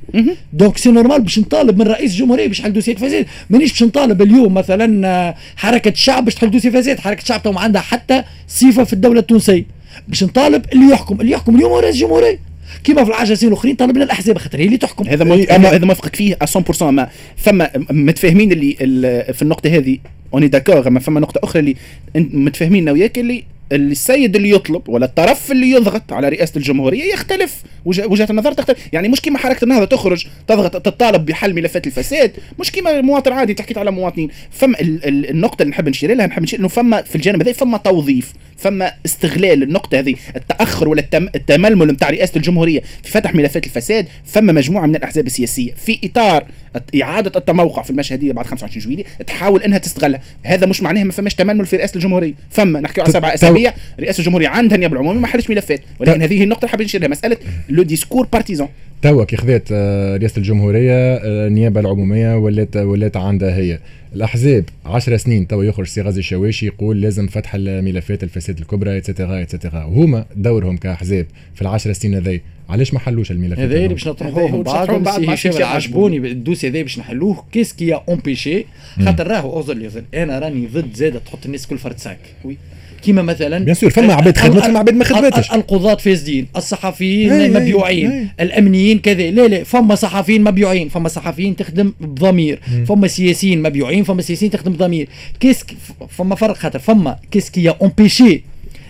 donc 0.53 0.79
c'est 0.79 0.91
normal 0.91 1.21
باش 1.23 1.39
نطالب 1.39 1.79
من 1.79 1.87
رئيس 1.89 2.13
الجمهورية 2.13 2.47
باش 2.47 2.61
يحل 2.61 2.73
dossier 2.73 2.93
الفساد 2.93 3.27
مانيش 3.51 3.71
باش 3.71 3.83
نطالب 3.83 4.23
اليوم 4.23 4.55
مثلا 4.55 5.09
آه، 5.09 5.35
حركة 5.57 5.89
الشعب 5.89 6.25
باش 6.25 6.35
تحل 6.35 6.51
dossier 6.51 6.69
الفساد 6.69 7.01
حركة 7.01 7.23
الشعب 7.23 7.43
تو 7.43 7.53
ما 7.53 7.61
عندها 7.61 7.83
حتى 7.83 8.23
صفة 8.49 8.85
في 8.85 8.93
الدولة 8.93 9.21
التونسية. 9.21 9.65
باش 10.09 10.25
نطالب 10.25 10.65
اللي 10.73 10.91
يحكم. 10.93 11.21
اللي 11.21 11.33
يحكم 11.33 11.57
اليوم 11.57 11.71
هو 11.73 11.79
رئيس 11.79 11.95
الجمهورية. 11.95 12.39
كيما 12.85 13.05
في 13.05 13.11
العشر 13.11 13.35
سنين 13.35 13.53
الاخرين 13.53 13.75
طالبنا 13.77 14.05
الأحزاب 14.05 14.39
خاطر 14.39 14.61
هي 14.61 14.65
اللي 14.65 14.77
تحكم. 14.77 15.09
هذا 15.09 15.25
أما- 15.25 15.51
هذا 15.67 15.85
موافقك 15.85 16.17
فيه 16.17 16.37
100% 16.43 16.91
ما 16.91 17.09
فما 17.37 17.71
متفاهمين 17.91 18.53
اللي 18.53 18.77
ال- 18.81 19.35
في 19.35 19.43
النقطة 19.43 19.69
هذه. 19.71 19.99
on 20.35 20.49
est 20.49 20.60
d'accord 20.60 20.89
أما 20.89 21.01
فما 21.01 21.21
نقطة 21.21 21.41
أخرى 21.45 21.61
اللي 21.61 21.75
متفاهمين 22.17 22.83
أنا 22.83 22.93
وياك 22.93 23.19
اللي 23.19 23.45
السيد 23.73 24.37
اللي 24.37 24.51
يطلب 24.51 24.89
ولا 24.89 25.07
الطرف 25.07 25.53
اللي 25.53 25.71
يضغط 25.71 26.13
على 26.13 26.29
رئاسة 26.29 26.53
الجمهورية 26.57 27.05
يختلف. 27.13 27.63
وجه- 27.85 28.07
وجهة 28.07 28.27
النظر 28.31 28.53
تختلف. 28.53 28.79
يعني 28.93 29.09
مش 29.09 29.21
كيما 29.21 29.39
حركة 29.39 29.65
النهضة 29.65 29.85
تخرج 29.85 30.27
تضغط 30.49 30.77
تطالب 30.83 31.27
بحل 31.27 31.55
ملفات 31.55 31.87
الفساد. 31.87 32.33
مش 32.61 32.73
كيما 32.73 33.01
مواطن 33.01 33.33
عادي 33.33 33.55
تحكيت 33.55 33.79
على 33.79 33.91
مواطنين. 33.91 34.29
فما 34.51 34.81
ال- 34.81 35.05
ال- 35.05 35.31
النقطة 35.31 35.63
اللي 35.63 35.71
نحب 35.71 35.89
نشير 35.89 36.15
لها 36.15 36.27
نحب 36.27 36.43
نشير 36.43 36.59
إنه 36.61 36.69
فما 36.69 37.03
في 37.03 37.17
الجانب 37.17 37.43
هذا 37.43 37.53
فما 37.53 37.79
توظيف 37.79 38.33
فما 38.57 38.93
استغلال 39.07 39.63
النقطة 39.63 39.99
هذه 39.99 40.15
التأخر 40.37 40.89
ولا 40.89 41.01
التم 41.01 41.29
التململ 41.35 41.87
نتاع 41.89 42.11
رئاسة 42.11 42.33
الجمهورية 42.37 42.81
في 43.03 43.11
فتح 43.11 43.35
ملفات 43.35 43.67
الفساد. 43.67 44.07
فما 44.25 44.53
مجموعة 44.53 44.87
من 44.87 44.97
الأحزاب 44.97 45.27
السياسية 45.27 45.73
في 45.87 45.99
إطار 46.05 46.45
الت- 46.77 47.03
إعادة 47.03 47.33
التموقع 47.37 47.83
في 47.83 47.91
المشهدية 47.91 48.33
بعد 48.33 48.47
25 48.47 48.85
جويلية 48.85 49.05
تحاول 49.27 49.63
أنها 49.63 49.79
تستغلها. 49.79 50.21
هذا 50.43 50.67
مش 50.67 50.83
معناه 50.83 51.05
ما 51.05 51.13
فماش 51.13 51.35
تململ 51.35 51.67
في 51.67 51.77
رئاسة 51.77 51.97
الجمهورية. 51.97 52.35
فما 52.51 52.81
نحكي 52.81 53.01
على 53.01 53.13
سبع 53.13 53.37
أسابيع 53.57 53.75
رئاسة 54.01 54.21
الجمهورية 54.21 54.49
عندها 54.49 54.75
النيابة 54.75 54.95
العمومية 54.95 55.21
ما 55.21 55.27
حلش 55.27 55.51
ملفات. 55.51 55.81
ولكن 56.01 56.23
هذه 56.23 56.39
هي 56.39 56.45
النقطة 56.45 56.61
اللي 56.61 56.71
حابين 56.71 56.85
نشير 56.85 57.01
لها 57.01 57.09
مسألة 57.09 57.37
le 57.69 57.83
discours 57.83 58.27
partisan 58.33 58.69
توا 59.03 59.25
كي 59.25 59.37
خذات 59.37 59.73
رئاسة 59.73 60.39
الجمهورية 60.39 60.93
آه، 60.93 61.47
النيابة 61.47 61.81
العمومية 61.81 62.37
ولات 62.37 62.77
ولات 62.77 63.17
عندها 63.17 63.57
هي. 63.57 63.79
الأحزاب 64.15 64.65
10 64.87 65.17
سنين 65.17 65.47
توا 65.47 65.65
يخرج 65.65 65.87
سي 65.87 66.03
غازي 66.03 66.21
الشواشي 66.21 66.67
يقول 66.67 67.01
لازم 67.01 67.27
فتح 67.27 67.55
الملفات 67.55 68.23
الفساد 68.23 68.59
الكبرى 68.59 68.99
et 68.99 69.10
cetera 69.10 69.43
et 69.43 69.53
cetera 69.53 69.85
وهما 69.85 70.25
دورهم 70.37 70.77
كأحزاب 70.77 71.27
في 71.55 71.63
العشر 71.63 71.93
سنين 71.93 72.15
هذي. 72.15 72.41
علاش 72.69 72.95
ما 72.95 73.01
حلوش 73.01 73.31
الملفات 73.31 73.59
هذا 73.59 73.77
اللي؟ 73.77 73.89
باش 73.89 74.09
نطرحوه 74.09 74.63
بعد 74.63 75.09
سي 75.09 75.35
هشام 75.35 75.53
هشام 75.53 75.67
عجبوني 75.67 76.17
ال 76.17 76.23
dossier 76.23 76.69
هذا 76.69 76.83
باش 76.83 76.99
نحلوه. 76.99 77.45
qu'est-ce 77.53 77.73
qui 77.73 77.95
empêchait 77.95 78.67
خاطر 79.05 79.27
راهو 79.27 79.53
أوزر 79.57 79.75
لي 79.75 79.91
أنا 80.15 80.39
راني 80.39 80.67
ضد 80.67 80.95
زاده 80.95 81.19
تحط 81.19 81.47
الناس 81.47 81.67
كل 81.67 81.79
فرد 81.79 81.99
sac. 81.99 82.19
oui. 82.45 82.57
كيما 83.03 83.23
مثلا 83.23 83.65
bien 83.65 83.75
sûr، 83.75 83.91
فما 83.91 84.15
عباد 84.15 84.37
خدمت، 84.37 84.65
فما 84.65 84.79
عباد 84.79 84.95
ما 84.95 85.05
خدمتش. 85.05 85.53
القضاة 85.53 85.95
فاسدين 85.95 86.47
الصحفيين 86.57 87.33
أي، 87.33 87.49
مبيوعين 87.49 88.11
أي. 88.11 88.29
الأمنيين 88.41 88.99
كذا. 88.99 89.31
لا 89.31 89.49
لا 89.49 89.65
فما 89.65 89.95
صحفيين 89.95 90.45
مبيوعين 90.45 90.89
فما 90.89 91.09
صحفيين 91.09 91.57
تخدم 91.57 91.93
بضمير 92.01 92.61
فما 92.89 93.07
سياسيين 93.07 93.63
مبيوعين 93.63 94.05
فما 94.05 94.23
سياسيين 94.23 94.51
تخدم 94.51 94.73
بضمير. 94.73 95.09
كيس 95.41 95.65
فما 96.09 96.35
فرق 96.35 96.57
خاطر 96.57 96.79
فما 96.79 97.17
qu'est-ce 97.31 97.51
qui 97.51 97.71
empêchait 97.71 98.43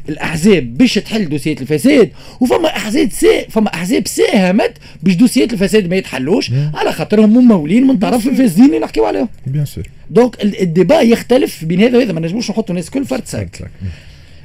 الأحزاب 0.08 0.78
باش 0.78 0.94
تحل 0.94 1.28
dossier 1.28 1.58
ات 1.58 1.62
الفساد 1.62 2.10
وفما 2.40 2.68
أحزاب 2.68 3.08
سا 3.12 3.48
فما 3.48 3.74
أحزاب 3.74 4.06
ساهمت 4.06 4.72
باش 5.02 5.14
dossier 5.14 5.47
ات 5.47 5.52
الفساد 5.52 5.90
ما 5.90 5.96
يتحلوش 5.96 6.50
على 6.74 6.92
خاطرهم 6.92 7.30
ممولين 7.30 7.86
من 7.86 7.96
طرف 7.96 8.26
الفاسدين 8.26 8.64
اللي 8.64 8.78
نحكيو 8.78 9.04
عليهم. 9.04 9.28
bien 9.46 9.64
sûr. 9.64 9.84
donc 10.10 10.42
ال- 10.44 10.60
ال 10.60 10.67
débat 10.67 11.00
يختلف 11.00 11.64
بين 11.64 11.80
هذا 11.80 11.98
وهذا. 11.98 12.12
ما 12.12 12.20
نجموش 12.20 12.50
نحطوا 12.50 12.70
الناس 12.70 12.90
كل 12.90 13.04
فرد 13.04 13.24
sac 13.26 13.70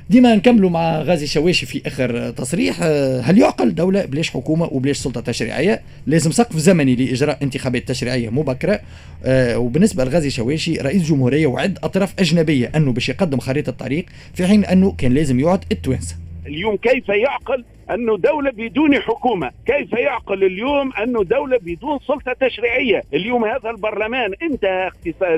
ديما 0.10 0.36
نكملوا 0.36 0.70
مع 0.70 1.02
غازي 1.02 1.24
الشواشي 1.24 1.66
في 1.66 1.82
آخر 1.86 2.30
تصريح. 2.32 2.78
آه، 2.82 3.22
هل 3.22 3.38
يعقل 3.38 3.76
دولة 3.76 4.06
بلاش 4.06 4.30
حكومة 4.30 4.66
وبلاش 4.72 4.98
سلطة 4.98 5.22
تشريعية؟ 5.22 5.82
لازم 6.08 6.32
سقف 6.32 6.58
زمني 6.58 6.96
لإجراء 6.96 7.38
انتخابات 7.44 7.88
تشريعية 7.88 8.30
مبكرة. 8.30 8.80
آه، 9.26 9.58
وبالنسبة 9.58 10.04
لغازي 10.04 10.28
الشواشي 10.28 10.76
رئيس 10.78 11.04
جمهورية 11.04 11.48
وعد 11.48 11.78
أطراف 11.84 12.14
أجنبية 12.20 12.72
أنه 12.76 12.92
باش 12.94 13.10
يقدم 13.10 13.40
خريطة 13.40 13.72
طريق 13.72 14.06
في 14.34 14.48
حين 14.48 14.66
أنه 14.66 14.92
كان 14.92 15.14
لازم 15.14 15.40
يقعد 15.40 15.64
التوانسة. 15.72 16.16
اليوم 16.48 16.76
كيف 16.78 17.10
يعقل 17.10 17.64
أنه 17.94 18.18
دولة 18.18 18.52
بدون 18.52 19.02
حكومة. 19.02 19.52
كيف 19.66 19.94
يعقل 19.94 20.44
اليوم 20.44 20.94
أنه 20.94 21.24
دولة 21.24 21.58
بدون 21.58 22.00
سلطة 22.00 22.34
تشريعية؟ 22.34 23.02
اليوم 23.14 23.46
هذا 23.46 23.70
البرلمان 23.70 24.34
انتهى 24.42 24.90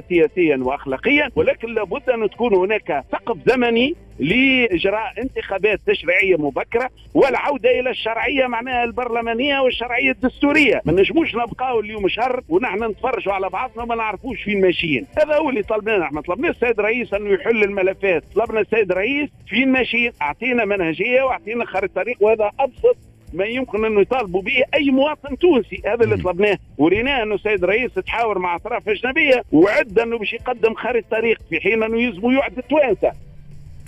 سياسيا 0.09 0.57
وأخلاقيا 0.57 1.29
ولكن 1.35 1.73
لابد 1.73 2.09
أن 2.09 2.29
تكون 2.29 2.55
هناك 2.55 3.03
سقف 3.11 3.37
زمني 3.47 3.95
لإجراء 4.19 5.13
انتخابات 5.21 5.79
تشريعية 5.87 6.35
مبكرة 6.35 6.89
والعودة 7.13 7.79
إلى 7.79 7.89
الشرعية 7.89 8.47
معناها 8.47 8.83
البرلمانية 8.83 9.59
والشرعية 9.59 10.11
الدستورية. 10.11 10.81
ما 10.85 10.93
نجموش 10.93 11.35
نبقاو 11.35 11.79
اليوم 11.79 12.07
شهر 12.07 12.41
ونحن 12.49 12.83
نتفرجوا 12.83 13.33
على 13.33 13.49
بعضنا 13.49 13.85
ما 13.85 13.95
نعرفوش 13.95 14.43
فين 14.43 14.61
ماشيين. 14.61 15.07
هذا 15.17 15.35
هو 15.35 15.49
اللي 15.49 15.63
طلبناه 15.63 16.03
إحنا 16.03 16.21
طلبنا 16.21 16.49
السيد 16.49 16.79
الرئيس 16.79 17.13
أنه 17.13 17.33
يحل 17.33 17.63
الملفات. 17.63 18.23
طلبنا 18.35 18.59
السيد 18.59 18.91
الرئيس 18.91 19.29
فين 19.47 19.71
ماشيين. 19.71 20.11
أعطينا 20.21 20.65
منهجية 20.65 21.23
وأعطينا 21.23 21.65
خريطه 21.65 21.93
طريق 21.93 22.17
وهذا 22.19 22.51
أبسط 22.59 22.97
ما 23.33 23.45
يمكن 23.45 23.85
أنه 23.85 24.01
يطالبوا 24.01 24.41
به 24.41 24.63
أي 24.75 24.91
مواطن 24.91 25.37
تونسي. 25.37 25.81
هذا 25.85 26.03
اللي 26.03 26.17
طلبناه. 26.17 26.57
وريناه 26.77 27.23
أنه 27.23 27.35
السيد 27.35 27.63
الرئيس 27.63 27.93
تحاور 27.93 28.39
مع 28.39 28.55
أطراف 28.55 28.89
أجنبية 28.89 29.43
وعد 29.51 29.99
أنه 29.99 30.17
باش 30.17 30.33
يقدم 30.33 30.73
خريطه 30.73 31.07
طريق 31.11 31.39
في 31.49 31.59
حين 31.59 31.83
أنه 31.83 32.01
يلزموا 32.01 32.33
يعد 32.33 32.57
التوانسة. 32.57 33.11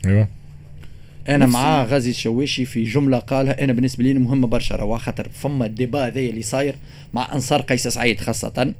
أيوه. 0.06 0.28
أنا 1.30 1.46
مع 1.46 1.84
غازي 1.84 2.10
الشواشي 2.10 2.66
في 2.66 2.84
جملة 2.84 3.18
قالها 3.20 3.64
أنا 3.64 3.74
بالنسبة 3.74 4.04
لي 4.04 4.14
مهمه 4.14 4.48
برشا 4.48 4.76
راه 4.76 4.98
خاطر 4.98 5.28
فما 5.34 5.66
ال 5.66 5.73
débat 5.73 6.08
هذايا 6.08 6.30
اللي 6.30 6.42
صاير 6.42 6.76
مع 7.14 7.34
أنصار 7.34 7.62
قيس 7.62 7.88
سعيد 7.88 8.20
خاصة 8.20 8.74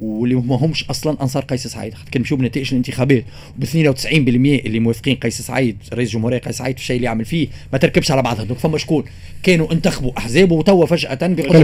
واللي 0.00 0.34
ما 0.34 0.56
همش 0.56 0.84
أصلا 0.84 1.22
أنصار 1.22 1.44
قيس 1.44 1.66
سعيد. 1.66 1.94
خاطر 1.94 2.10
كان 2.10 2.20
نمشيو 2.22 2.36
بنتائج 2.36 2.68
الانتخابات 2.70 3.24
ب 3.56 3.64
92% 3.64 4.06
اللي 4.06 4.80
موافقين 4.80 5.16
قيس 5.16 5.42
سعيد 5.42 5.76
رئيس 5.92 6.10
جمهورية 6.10 6.38
قيس 6.38 6.56
سعيد 6.58 6.76
في 6.76 6.82
الشيء 6.82 6.96
اللي 6.96 7.06
يعمل 7.06 7.24
فيه 7.24 7.48
ما 7.72 7.78
تركبش 7.78 8.10
على 8.10 8.22
بعضها. 8.22 8.44
donc 8.44 8.58
فما 8.58 8.78
شكون؟ 8.78 9.04
كانوا 9.42 9.72
انتخبوا 9.72 10.12
احزاب 10.18 10.52
وتوا 10.52 10.86
فجأة 10.86 11.14
بيقولوا 11.26 11.60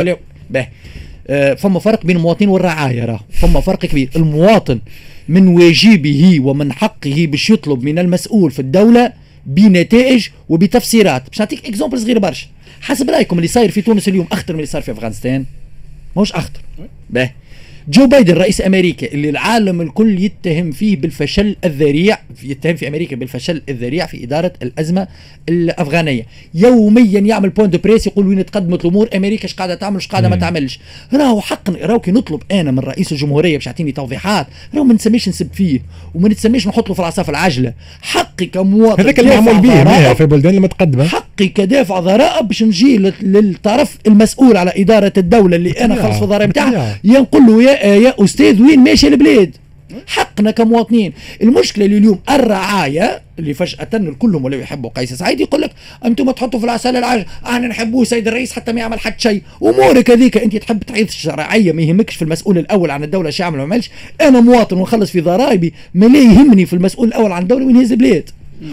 ولا- 0.00 0.28
آه، 1.28 1.54
فما 1.54 1.78
فرق 1.80 2.06
بين 2.06 2.16
المواطن 2.16 2.48
والرعايا 2.48 3.04
راه. 3.04 3.20
فما 3.30 3.60
فرق 3.60 3.78
كبير. 3.78 4.10
المواطن 4.16 4.80
من 5.28 5.48
واجبه 5.48 6.40
ومن 6.40 6.72
حقه 6.72 7.26
باش 7.30 7.50
يطلب 7.50 7.82
من 7.82 7.98
المسؤول 7.98 8.50
في 8.50 8.58
الدولة 8.58 9.12
بنتائج 9.46 10.28
وبتفسيرات. 10.48 11.28
باش 11.28 11.38
نعطيك 11.40 11.66
exemple 11.66 11.98
صغير 11.98 12.18
برشا. 12.18 12.46
حسب 12.80 13.10
رأيكم 13.10 13.36
اللي 13.36 13.48
صاير 13.48 13.70
في 13.70 13.82
تونس 13.82 14.08
اليوم 14.08 14.26
أخطر 14.32 14.52
من 14.52 14.58
اللي 14.58 14.70
صار 14.70 14.82
في 14.82 14.92
أفغانستان؟ 14.92 15.44
ماهوش 16.16 16.32
أخطر. 16.32 16.60
باهي. 17.10 17.30
جو 17.88 18.06
بايدن 18.06 18.34
رئيس 18.34 18.60
أمريكا 18.60 19.06
اللي 19.12 19.30
العالم 19.30 19.80
الكل 19.80 20.20
يتهم 20.24 20.70
فيه 20.72 20.96
بالفشل 20.96 21.56
الذريع 21.64 22.18
يتهم 22.42 22.76
في 22.76 22.88
أمريكا 22.88 23.16
بالفشل 23.16 23.62
الذريع 23.68 24.06
في 24.06 24.24
إدارة 24.24 24.52
الأزمة 24.62 25.06
الأفغانية. 25.48 26.26
يوميا 26.54 27.20
يعمل 27.20 27.48
point 27.48 27.72
de 27.72 27.78
presse 27.78 28.06
يقول 28.06 28.26
وين 28.26 28.46
تقدمت 28.46 28.84
الأمور 28.84 29.08
أمريكا 29.16 29.44
إيش 29.44 29.54
قاعدة 29.54 29.74
تعمل 29.74 29.96
إيش 29.96 30.06
قاعدة 30.08 30.28
ما 30.28 30.36
تعملش. 30.36 30.78
راهو 31.14 31.40
حقا 31.40 31.72
راهو 31.82 32.00
كي 32.00 32.10
نطلب 32.10 32.42
أنا 32.52 32.70
من 32.70 32.78
رئيس 32.78 33.12
الجمهورية 33.12 33.56
باش 33.56 33.66
يعطيني 33.66 33.92
توضيحات 33.92 34.46
راهو 34.74 34.84
ما 34.84 34.94
نسميش 34.94 35.28
نسب 35.28 35.48
فيه 35.54 35.80
وما 36.14 36.28
نتسميش 36.28 36.66
نحط 36.68 36.88
له 36.88 36.94
في 36.94 37.00
العصا 37.00 37.22
في 37.22 37.28
العجلة. 37.28 37.72
حقي 38.02 38.46
كمواطن 38.46 39.02
هذاك 39.02 39.20
اللي 39.20 39.30
معمول 39.40 39.60
به 39.60 40.14
في 40.14 40.20
البلدان 40.20 40.54
المتقدمه 40.54 41.04
حقي 41.04 41.48
كدافع 41.48 42.00
ضرائب 42.00 42.48
باش 42.48 42.62
نجي 42.62 42.96
لل- 42.98 43.12
للطرف 43.22 43.98
المسؤول 44.06 44.56
على 44.56 44.72
إدارة 44.76 45.12
الدولة 45.18 45.56
اللي 45.56 45.70
أنا 45.70 45.94
نخلص 46.02 46.22
الضرائب. 46.22 46.48
بتاعها 46.50 46.98
نقول 47.04 47.46
له 47.46 47.62
يا 47.74 47.94
يا 47.94 48.14
أستاذ 48.24 48.62
وين 48.62 48.80
ماشي 48.80 49.08
البلاد؟ 49.08 49.56
حقنا 50.06 50.50
كمواطنين. 50.50 51.12
المشكلة 51.42 51.84
اللي 51.84 51.98
اليوم 51.98 52.18
الرعايا 52.30 53.22
اللي 53.38 53.54
فجأة 53.54 53.88
الكلهم 53.94 54.44
ولاو 54.44 54.60
يحبوا 54.60 54.90
قيس 54.90 55.12
سعيد 55.12 55.40
يقول 55.40 55.60
لك 55.60 55.70
أنتم 56.04 56.30
تحطوا 56.30 56.60
في 56.60 56.64
العصا 56.64 56.83
في 56.83 56.96
العجلة 56.96 57.26
إحنا 57.46 57.68
نحبوه 57.68 58.04
سيد 58.04 58.28
الرئيس 58.28 58.52
حتى 58.52 58.72
ما 58.72 58.80
يعمل 58.80 59.00
حتى 59.00 59.22
شيء. 59.22 59.42
أمورك 59.62 60.10
هذيك 60.10 60.36
أنت 60.36 60.56
تحب 60.56 60.82
تعيش 60.82 61.08
كرعية 61.08 61.72
ما 61.72 61.82
يهمكش 61.82 62.16
في 62.16 62.22
المسؤول 62.22 62.58
الأول 62.58 62.90
عن 62.90 63.04
الدولة 63.04 63.30
شو 63.30 63.42
يعمل 63.42 63.60
وما 63.60 63.62
يعملش. 63.62 63.90
أنا 64.20 64.40
مواطن 64.40 64.76
ونخلص 64.76 65.10
في 65.10 65.20
ضرائبي 65.20 65.72
ما 65.94 66.06
لا 66.06 66.18
يهمني 66.18 66.66
في 66.66 66.72
المسؤول 66.72 67.08
الأول 67.08 67.32
عن 67.32 67.42
الدولة 67.42 67.66
وين 67.66 67.76
يهز 67.76 67.92
بلاد 67.92 68.30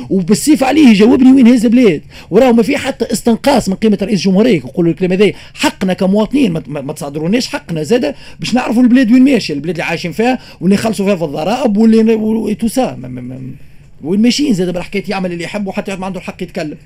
وبالسيف 0.10 0.64
عليه 0.64 0.88
يجاوبني 0.88 1.32
وين 1.32 1.48
هز 1.48 1.66
البلاد. 1.66 2.02
وراه 2.30 2.52
ما 2.52 2.64
في 2.64 2.78
حتى 2.78 3.06
استنقاص 3.12 3.70
من 3.70 3.76
قيمة 3.76 3.98
رئيس 4.02 4.20
الجمهورية. 4.20 4.58
يقول 4.58 4.88
الكلام 4.88 5.12
هذا 5.12 5.32
حقنا 5.54 5.94
كمواطنين 5.94 6.52
ما, 6.52 6.94
تصادروناش 6.94 7.48
حقنا 7.48 7.84
زاده 7.84 8.16
باش 8.40 8.54
نعرفوا 8.54 8.84
البلاد 8.84 9.12
وين 9.12 9.24
ماشية 9.24 9.54
البلاد 9.54 9.76
اللي 9.76 9.84
عايشين 9.84 10.12
فيها 10.12 10.40
واللي 10.62 10.76
نخلصوا 10.76 11.06
فيها 11.06 11.16
في 11.16 11.24
الضرائب 11.24 11.78
واللي 11.78 12.56
تو 12.56 12.68
سا 12.68 12.98
وين 14.04 14.22
ماشيين 14.22 14.54
زاد 14.54 14.74
بالحكاية 14.74 15.04
يعمل 15.08 15.32
اللي 15.32 15.44
يحب 15.44 15.68
وحتى 15.68 15.96
ما 15.96 16.06
عنده 16.06 16.20
الحق 16.20 16.44
يتكلم. 16.44 16.78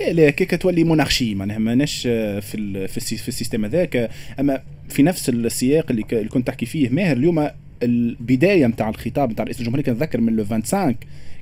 لا 0.00 0.12
لا 0.12 0.30
كيك 0.30 0.62
تولي 0.62 0.84
monarchie 0.84 1.34
معناها 1.34 1.58
ماناش 1.58 2.02
في 2.02 2.54
ال 2.54 2.88
في, 2.88 3.00
في 3.16 3.28
ال 3.28 3.33
système 3.33 3.64
هذاك. 3.64 4.10
أما 4.40 4.60
في 4.88 5.02
نفس 5.02 5.28
السياق 5.28 5.86
اللي 5.90 6.02
كنت 6.02 6.46
تحكي 6.46 6.66
فيه 6.66 6.88
ماهر 6.88 7.16
اليوم 7.16 7.48
البداية 7.82 8.66
نتاع 8.66 8.88
الخطاب 8.88 9.30
نتاع 9.30 9.44
رئيس 9.44 9.60
الجمهورية 9.60 9.84
كنتذكر 9.84 10.20
من 10.20 10.36
le 10.36 10.44
25 10.44 10.94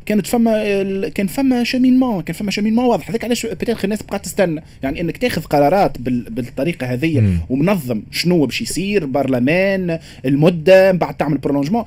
كانت 0.07 0.27
فما 0.27 1.09
كان 1.09 1.27
فما 1.27 1.65
cheminement 1.65 2.23
كان 2.23 2.35
فما 2.35 2.51
cheminement 2.51 2.85
واضح. 2.85 3.09
هذاك 3.09 3.25
علاش 3.25 3.47
بتاخ 3.47 3.85
الناس 3.85 4.03
بقات 4.03 4.25
تستنى. 4.25 4.63
يعني 4.83 5.01
إنك 5.01 5.17
تاخذ 5.17 5.43
قرارات 5.43 5.99
بالطريقة 6.01 6.87
هذه 6.87 7.39
ومنظم 7.51 8.03
شنو 8.11 8.47
باش 8.47 8.63
يصير 8.63 9.07
برلمان 9.07 9.99
المدة 10.25 10.93
من 10.93 10.99
بعد 10.99 11.17
تعمل 11.17 11.39
prolongement 11.39 11.85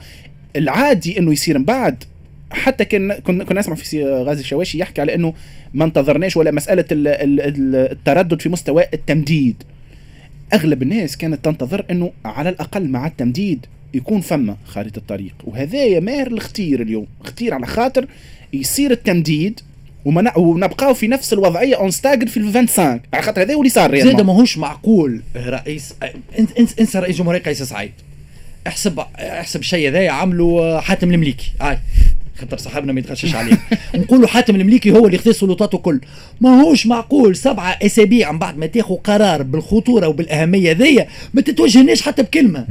العادي 0.55 1.19
إنه 1.19 1.31
يصير 1.31 1.57
من 1.57 1.65
بعد. 1.65 2.03
حتى 2.51 2.85
كان 2.85 3.13
كنا 3.13 3.59
نسمع 3.59 3.75
في 3.75 4.03
غازي 4.05 4.41
الشواشي 4.41 4.79
يحكي 4.79 5.01
على 5.01 5.15
إنه 5.15 5.33
ما 5.73 5.85
انتظرناش 5.85 6.37
ولا 6.37 6.51
مسألة 6.51 6.85
التردد 6.91 8.41
في 8.41 8.49
مستوى 8.49 8.83
التمديد. 8.93 9.63
أغلب 10.53 10.81
الناس 10.81 11.17
كانت 11.17 11.45
تنتظر 11.45 11.85
إنه 11.91 12.11
على 12.25 12.49
الأقل 12.49 12.89
مع 12.89 13.07
التمديد. 13.07 13.65
يكون 13.93 14.21
فما 14.21 14.57
خارطة 14.65 14.97
الطريق. 14.97 15.33
وهذا 15.43 15.99
ماهر 15.99 16.27
الخطير 16.27 16.81
اليوم. 16.81 17.07
خطير 17.21 17.53
على 17.53 17.65
خاطر 17.65 18.07
يصير 18.53 18.91
التمديد 18.91 19.59
ونبقاو 20.05 20.93
في 20.93 21.07
نفس 21.07 21.33
الوضعية 21.33 21.75
اون 21.75 21.91
ستاجر 21.91 22.27
في 22.27 22.37
ال 22.37 22.53
25 22.53 23.01
على 23.13 23.23
خاطر 23.23 23.41
هذا 23.41 23.53
اللي 23.53 23.69
صار 23.69 23.99
زاد 23.99 24.21
ماهوش 24.21 24.57
معقول 24.57 25.21
رئيس 25.35 25.93
إنسى 26.79 26.99
رئيس 26.99 27.17
جمهورية 27.17 27.39
قيس 27.39 27.63
سعيد. 27.63 27.91
احسب 28.67 28.99
احسب 29.19 29.59
الشيء 29.59 29.89
هذا 29.89 30.09
عملوا 30.09 30.79
حاتم 30.79 31.13
المليكي. 31.13 31.51
هاي 31.61 31.79
خاطر 32.35 32.57
صاحبنا 32.57 32.93
ما 32.93 32.99
يتغشش 32.99 33.35
عليه. 33.35 33.57
نقولوا 33.95 34.27
حاتم 34.27 34.55
المليكي 34.55 34.91
هو 34.91 35.05
اللي 35.05 35.17
خذ 35.17 35.31
سلطاته 35.31 35.77
كل 35.77 36.01
ما 36.41 36.61
هوش 36.61 36.85
معقول 36.85 37.35
سبعة 37.35 37.79
أسابيع 37.81 38.31
من 38.31 38.39
بعد 38.39 38.57
ما 38.57 38.65
تاخذ 38.65 38.95
قرار 38.95 39.43
بالخطورة 39.43 40.07
وبالأهمية 40.07 40.71
ذي 40.71 41.05
ما 41.33 41.41
تتوجهناش 41.41 42.01
حتى 42.01 42.23
بكلمة. 42.23 42.65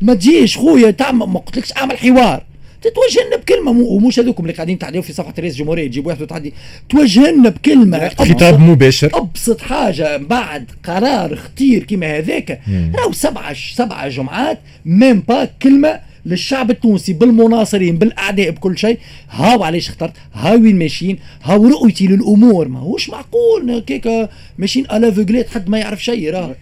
ما 0.00 0.14
تجيش 0.14 0.58
خويا 0.58 0.90
تعمل 0.90 1.26
ما 1.26 1.38
قلتلكش 1.38 1.72
اعمل 1.72 1.98
حوار. 1.98 2.44
تتوجه 2.82 3.26
لنا 3.26 3.36
بكلمه 3.36 3.70
ومش 3.70 4.18
هذوكم 4.18 4.42
اللي 4.42 4.54
قاعدين 4.54 4.78
تعديوا 4.78 5.02
في 5.02 5.12
صفحة 5.12 5.34
رئيس 5.38 5.52
الجمهورية 5.52 5.86
تجيب 5.86 6.06
واحد 6.06 6.22
وتعدي. 6.22 6.52
توجه 6.88 7.30
لنا 7.30 7.48
بكلمه 7.48 8.08
خطاب 8.08 8.60
مباشر. 8.60 9.10
أبسط 9.14 9.60
حاجة 9.60 10.16
بعد 10.16 10.70
قرار 10.84 11.34
خطير 11.34 11.82
كيما 11.82 12.18
هذاك 12.18 12.60
راهو 12.94 13.12
سبعة 13.12 13.54
سبعة 13.74 14.08
جمعات 14.08 14.58
même 14.84 15.20
pas 15.20 15.44
كلمة 15.44 16.00
للشعب 16.26 16.70
التونسي 16.70 17.12
بالمناصرين 17.12 17.98
بالأعداء 17.98 18.50
بكل 18.50 18.78
شيء. 18.78 18.98
هاو 19.30 19.62
علاش 19.62 19.88
اخترت؟ 19.88 20.12
هاو 20.34 20.60
وين 20.60 20.78
ماشيين؟ 20.78 21.18
هاو 21.42 21.68
رؤيتي 21.68 22.06
للأمور 22.06 22.68
ما 22.68 22.80
هوش 22.80 23.10
معقول 23.10 23.78
كيكا 23.78 24.28
ماشيين 24.58 24.84
à 24.84 24.89
l'aveuglette 24.89 25.48
حد 25.48 25.68
ما 25.68 25.78
يعرف 25.78 26.04
شيء 26.04 26.30
راه. 26.30 26.54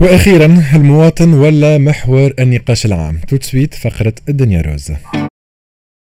وأخيرا 0.00 0.62
المواطن 0.74 1.32
ولا 1.32 1.78
محور 1.78 2.32
النقاش 2.38 2.86
العام. 2.86 3.20
suite 3.42 3.74
فقرة 3.74 4.14
الدنيا 4.28 4.60
روزه 4.60 4.96